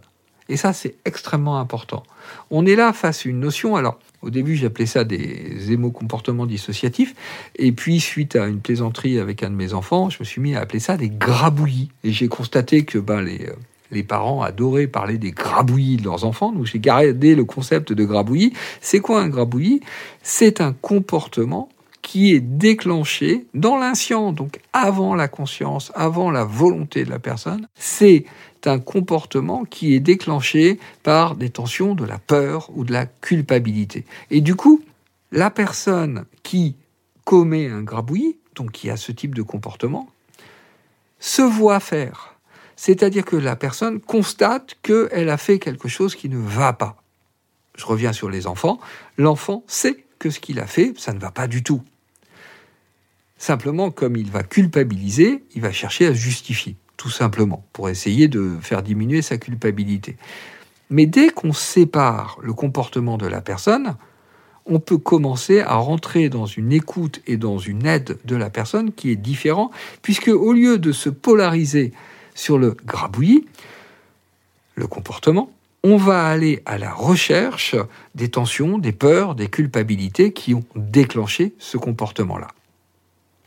Et 0.48 0.56
ça, 0.56 0.72
c'est 0.72 0.96
extrêmement 1.04 1.58
important. 1.58 2.02
On 2.50 2.66
est 2.66 2.76
là 2.76 2.92
face 2.92 3.26
à 3.26 3.28
une 3.28 3.40
notion, 3.40 3.74
alors 3.74 3.98
au 4.20 4.30
début 4.30 4.54
j'appelais 4.54 4.86
ça 4.86 5.02
des 5.02 5.72
émo-comportements 5.72 6.46
dissociatifs, 6.46 7.14
et 7.56 7.72
puis 7.72 7.98
suite 7.98 8.36
à 8.36 8.46
une 8.46 8.60
plaisanterie 8.60 9.18
avec 9.18 9.42
un 9.42 9.50
de 9.50 9.56
mes 9.56 9.72
enfants, 9.72 10.10
je 10.10 10.18
me 10.20 10.24
suis 10.24 10.40
mis 10.40 10.54
à 10.54 10.60
appeler 10.60 10.78
ça 10.78 10.96
des 10.96 11.08
grabouillis. 11.08 11.90
Et 12.04 12.12
j'ai 12.12 12.28
constaté 12.28 12.84
que 12.84 12.98
ben, 12.98 13.20
les, 13.22 13.46
euh, 13.46 13.54
les 13.90 14.02
parents 14.02 14.42
adoraient 14.42 14.86
parler 14.86 15.18
des 15.18 15.32
grabouillis 15.32 15.96
de 15.96 16.04
leurs 16.04 16.24
enfants, 16.24 16.52
donc 16.52 16.66
j'ai 16.66 16.78
gardé 16.78 17.34
le 17.34 17.44
concept 17.44 17.92
de 17.92 18.04
grabouillis. 18.04 18.52
C'est 18.80 19.00
quoi 19.00 19.22
un 19.22 19.28
grabouillis? 19.28 19.80
C'est 20.22 20.60
un 20.60 20.72
comportement 20.72 21.68
qui 22.02 22.34
est 22.34 22.40
déclenché 22.40 23.46
dans 23.54 23.78
l'inscient, 23.78 24.32
donc 24.32 24.60
avant 24.72 25.14
la 25.14 25.28
conscience, 25.28 25.92
avant 25.94 26.30
la 26.30 26.44
volonté 26.44 27.04
de 27.04 27.10
la 27.10 27.20
personne. 27.20 27.68
C'est 27.74 28.26
un 28.64 28.78
comportement 28.78 29.64
qui 29.64 29.94
est 29.94 30.00
déclenché 30.00 30.78
par 31.02 31.36
des 31.36 31.50
tensions 31.50 31.94
de 31.94 32.04
la 32.04 32.18
peur 32.18 32.70
ou 32.74 32.84
de 32.84 32.92
la 32.92 33.06
culpabilité. 33.06 34.04
Et 34.30 34.40
du 34.40 34.54
coup, 34.54 34.82
la 35.30 35.50
personne 35.50 36.26
qui 36.42 36.76
commet 37.24 37.68
un 37.68 37.82
grabouillis, 37.82 38.36
donc 38.54 38.72
qui 38.72 38.90
a 38.90 38.96
ce 38.96 39.12
type 39.12 39.34
de 39.34 39.42
comportement, 39.42 40.08
se 41.18 41.42
voit 41.42 41.80
faire. 41.80 42.34
C'est-à-dire 42.76 43.24
que 43.24 43.36
la 43.36 43.56
personne 43.56 44.00
constate 44.00 44.76
qu'elle 44.82 45.28
a 45.28 45.36
fait 45.36 45.58
quelque 45.58 45.88
chose 45.88 46.16
qui 46.16 46.28
ne 46.28 46.38
va 46.38 46.72
pas. 46.72 46.96
Je 47.76 47.86
reviens 47.86 48.12
sur 48.12 48.28
les 48.28 48.46
enfants. 48.46 48.80
L'enfant 49.16 49.62
sait 49.66 50.04
que 50.18 50.30
ce 50.30 50.40
qu'il 50.40 50.58
a 50.60 50.66
fait, 50.66 50.92
ça 50.98 51.12
ne 51.12 51.18
va 51.18 51.30
pas 51.30 51.46
du 51.46 51.62
tout. 51.62 51.82
Simplement, 53.42 53.90
comme 53.90 54.14
il 54.14 54.30
va 54.30 54.44
culpabiliser, 54.44 55.42
il 55.56 55.62
va 55.62 55.72
chercher 55.72 56.06
à 56.06 56.12
justifier 56.12 56.76
tout 56.96 57.10
simplement, 57.10 57.66
pour 57.72 57.88
essayer 57.88 58.28
de 58.28 58.52
faire 58.60 58.84
diminuer 58.84 59.20
sa 59.20 59.36
culpabilité. 59.36 60.16
Mais 60.90 61.06
dès 61.06 61.30
qu'on 61.30 61.52
sépare 61.52 62.38
le 62.40 62.52
comportement 62.52 63.18
de 63.18 63.26
la 63.26 63.40
personne, 63.40 63.96
on 64.64 64.78
peut 64.78 64.96
commencer 64.96 65.58
à 65.58 65.74
rentrer 65.74 66.28
dans 66.28 66.46
une 66.46 66.70
écoute 66.70 67.20
et 67.26 67.36
dans 67.36 67.58
une 67.58 67.84
aide 67.84 68.16
de 68.24 68.36
la 68.36 68.48
personne 68.48 68.92
qui 68.92 69.10
est 69.10 69.16
différent, 69.16 69.72
puisque 70.02 70.28
au 70.28 70.52
lieu 70.52 70.78
de 70.78 70.92
se 70.92 71.08
polariser 71.08 71.92
sur 72.36 72.58
le 72.58 72.76
grabouillis, 72.86 73.44
le 74.76 74.86
comportement, 74.86 75.50
on 75.82 75.96
va 75.96 76.28
aller 76.28 76.62
à 76.64 76.78
la 76.78 76.92
recherche 76.92 77.74
des 78.14 78.28
tensions, 78.28 78.78
des 78.78 78.92
peurs, 78.92 79.34
des 79.34 79.48
culpabilités 79.48 80.32
qui 80.32 80.54
ont 80.54 80.62
déclenché 80.76 81.54
ce 81.58 81.76
comportement-là. 81.76 82.46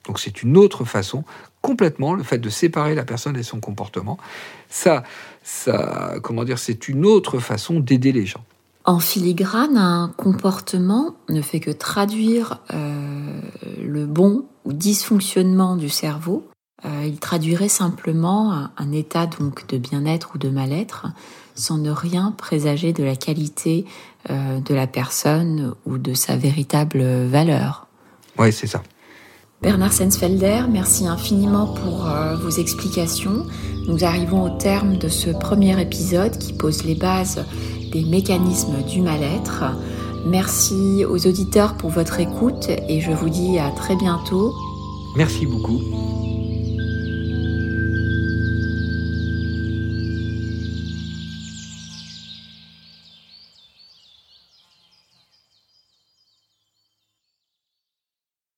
Donc 0.08 0.20
c'est 0.20 0.44
une 0.44 0.58
autre 0.58 0.86
façon, 0.86 1.24
complètement, 1.62 2.14
le 2.14 2.24
fait 2.24 2.38
de 2.38 2.50
séparer 2.50 2.96
la 2.96 3.04
personne 3.04 3.36
et 3.38 3.44
son 3.44 3.60
comportement. 3.60 4.18
Ça, 4.70 5.04
ça 5.44 6.16
comment 6.22 6.44
dire, 6.44 6.60
c'est 6.60 6.88
une 6.88 7.06
autre 7.06 7.40
façon 7.40 7.80
d'aider 7.80 8.12
les 8.12 8.26
gens. 8.26 8.44
En 8.86 9.00
filigrane, 9.00 9.78
un 9.78 10.14
comportement 10.16 11.16
ne 11.30 11.42
fait 11.42 11.60
que 11.60 11.72
traduire 11.72 12.60
euh, 12.72 13.42
le 13.84 14.06
bon 14.06 14.46
ou 14.64 14.74
dysfonctionnement 14.74 15.76
du 15.76 15.90
cerveau. 15.90 16.48
Euh, 16.86 17.04
il 17.04 17.18
traduirait 17.18 17.70
simplement 17.70 18.70
un, 18.78 18.92
état 18.92 19.26
donc 19.26 19.66
de 19.68 19.80
bien-être 19.80 20.36
ou 20.36 20.38
de 20.38 20.50
mal-être 20.50 21.08
sans 21.56 21.80
ne 21.80 21.90
rien 21.90 22.32
présager 22.38 22.94
de 22.94 23.04
la 23.04 23.16
qualité 23.16 23.86
euh, 24.30 24.60
de 24.60 24.76
la 24.76 24.86
personne 24.86 25.74
ou 25.88 25.98
de 25.98 26.14
sa 26.14 26.36
véritable 26.36 27.02
valeur. 27.26 27.88
Oui, 28.38 28.54
c'est 28.54 28.68
ça. 28.68 28.84
Bernard 29.66 29.94
Sensfelder, 29.94 30.66
merci 30.70 31.08
infiniment 31.08 31.66
pour 31.66 32.08
euh, 32.08 32.36
vos 32.36 32.52
explications. 32.52 33.48
Nous 33.88 34.06
arrivons 34.06 34.44
au 34.44 34.56
terme 34.60 34.98
de 34.98 35.08
ce 35.08 35.32
premier 35.32 35.82
épisode 35.82 36.38
qui 36.38 36.54
pose 36.54 36.84
les 36.84 36.94
bases 36.94 37.44
des 37.92 38.04
mécanismes 38.04 38.84
du 38.88 39.02
mal-être. 39.02 39.64
Merci 40.28 41.04
aux 41.10 41.26
auditeurs 41.26 41.78
pour 41.78 41.90
votre 41.90 42.20
écoute 42.20 42.70
et 42.88 43.02
je 43.02 43.10
vous 43.10 43.30
dis 43.30 43.58
à 43.58 43.72
très 43.72 43.96
bientôt. 43.96 44.54
Merci 45.18 45.48
beaucoup. 45.48 45.82